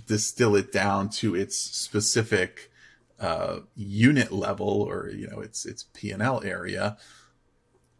[0.06, 2.70] distill it down to its specific
[3.18, 6.96] uh, unit level or you know its its P and L area,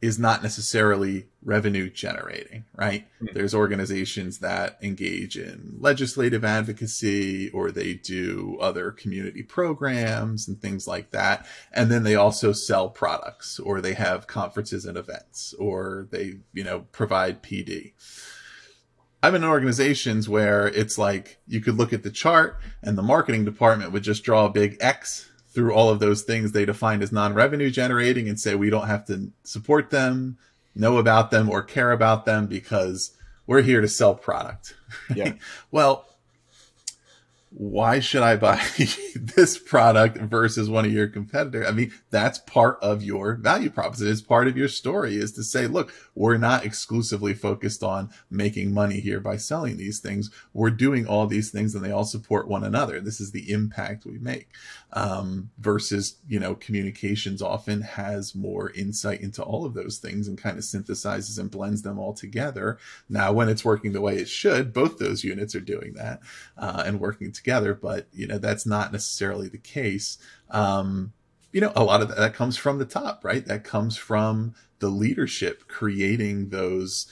[0.03, 3.07] is not necessarily revenue generating, right?
[3.22, 3.34] Mm-hmm.
[3.34, 10.88] There's organizations that engage in legislative advocacy or they do other community programs and things
[10.88, 11.46] like that.
[11.72, 16.64] And then they also sell products or they have conferences and events or they, you
[16.64, 17.92] know, provide PD.
[19.22, 23.44] I'm in organizations where it's like you could look at the chart and the marketing
[23.44, 27.12] department would just draw a big X through all of those things they defined as
[27.12, 30.38] non-revenue generating and say we don't have to support them,
[30.74, 33.12] know about them or care about them because
[33.46, 34.74] we're here to sell product.
[35.14, 35.34] Yeah.
[35.70, 36.07] well,
[37.55, 38.62] why should I buy
[39.14, 41.66] this product versus one of your competitors?
[41.68, 44.12] I mean, that's part of your value proposition.
[44.12, 48.72] It's part of your story is to say, look, we're not exclusively focused on making
[48.72, 50.30] money here by selling these things.
[50.55, 53.00] We're doing all these things and they all support one another.
[53.00, 54.48] This is the impact we make.
[54.94, 60.36] Um, versus, you know, communications often has more insight into all of those things and
[60.36, 62.78] kind of synthesizes and blends them all together.
[63.09, 66.20] Now, when it's working the way it should, both those units are doing that,
[66.59, 70.18] uh, and working together, but, you know, that's not necessarily the case.
[70.51, 71.12] Um,
[71.53, 73.45] you know, a lot of that, that comes from the top, right?
[73.45, 77.07] That comes from the leadership creating those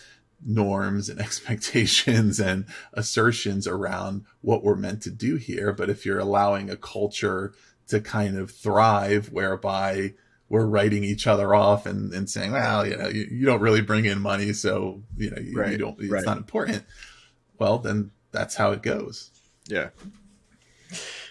[0.44, 5.72] norms and expectations and assertions around what we're meant to do here.
[5.72, 7.52] But if you're allowing a culture
[7.88, 10.14] to kind of thrive whereby
[10.48, 13.80] we're writing each other off and, and saying, well, you know, you, you don't really
[13.80, 14.52] bring in money.
[14.52, 15.72] So, you know, you, right.
[15.72, 16.24] you don't, it's right.
[16.24, 16.84] not important.
[17.58, 19.30] Well, then that's how it goes.
[19.68, 19.90] Yeah.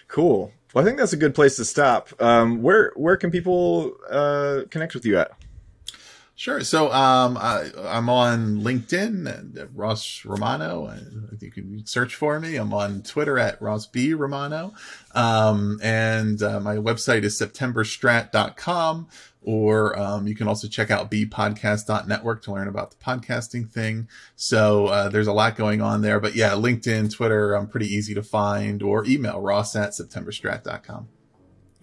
[0.08, 0.52] Cool.
[0.74, 2.10] Well, I think that's a good place to stop.
[2.20, 5.32] Um, where, where can people, uh, connect with you at?
[6.40, 6.62] Sure.
[6.62, 10.86] So um, I, am on LinkedIn, Ross Romano.
[10.86, 10.96] Uh,
[11.38, 12.56] you can search for me.
[12.56, 14.72] I'm on Twitter at Ross B Romano,
[15.14, 19.08] um, and uh, my website is septemberstrat.com.
[19.42, 24.08] Or um, you can also check out bepodcast.network to learn about the podcasting thing.
[24.34, 26.20] So uh, there's a lot going on there.
[26.20, 31.08] But yeah, LinkedIn, Twitter, I'm pretty easy to find, or email ross at septemberstrat.com.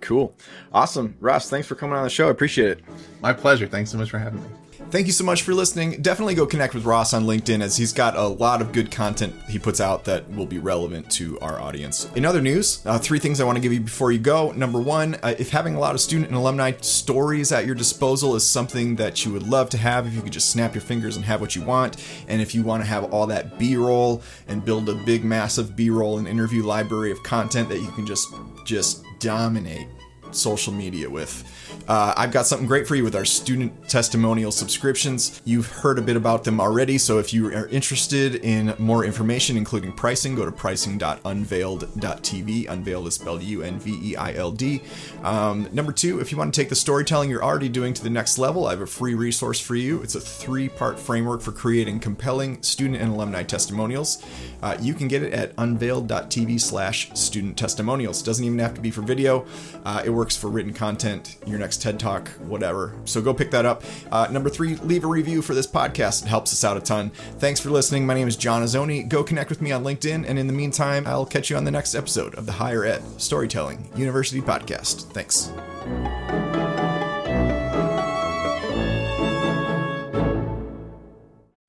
[0.02, 0.36] Cool.
[0.74, 1.16] Awesome.
[1.20, 2.28] Ross, thanks for coming on the show.
[2.28, 2.84] I appreciate it.
[3.22, 3.68] My pleasure.
[3.68, 4.50] Thanks so much for having me.
[4.90, 6.02] Thank you so much for listening.
[6.02, 9.36] Definitely go connect with Ross on LinkedIn as he's got a lot of good content
[9.50, 12.10] he puts out that will be relevant to our audience.
[12.16, 14.52] In other news, uh, three things I want to give you before you go.
[14.52, 18.34] Number one, uh, if having a lot of student and alumni stories at your disposal
[18.36, 21.18] is something that you would love to have, if you could just snap your fingers
[21.18, 21.98] and have what you want,
[22.30, 25.76] and if you want to have all that B roll and build a big, massive
[25.76, 28.34] B roll and interview library of content that you can just
[28.64, 29.88] just dominate
[30.32, 31.44] social media with.
[31.88, 35.42] Uh, I've got something great for you with our student testimonial subscriptions.
[35.46, 39.56] You've heard a bit about them already, so if you are interested in more information,
[39.56, 42.66] including pricing, go to pricing.unveild.tv.
[42.66, 44.82] Unveild is spelled U N V E I L D.
[45.24, 48.10] Um, number two, if you want to take the storytelling you're already doing to the
[48.10, 50.02] next level, I have a free resource for you.
[50.02, 54.22] It's a three part framework for creating compelling student and alumni testimonials.
[54.62, 58.22] Uh, you can get it at unveild.tv slash student testimonials.
[58.22, 59.46] Doesn't even have to be for video.
[59.86, 62.94] Uh, it works for written content, your next TED Talk, whatever.
[63.06, 63.84] So go pick that up.
[64.12, 66.24] Uh, number three, leave a review for this podcast.
[66.24, 67.12] It helps us out a ton.
[67.40, 68.06] Thanks for listening.
[68.06, 69.08] My name is John Azoni.
[69.08, 70.28] Go connect with me on LinkedIn.
[70.28, 73.02] And in the meantime, I'll catch you on the next episode of the Higher Ed
[73.20, 75.12] Storytelling University Podcast.
[75.14, 75.52] Thanks.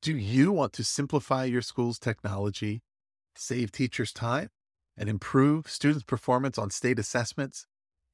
[0.02, 2.82] Do you want to simplify your school's technology,
[3.36, 4.48] save teachers time,
[4.96, 7.67] and improve students' performance on state assessments?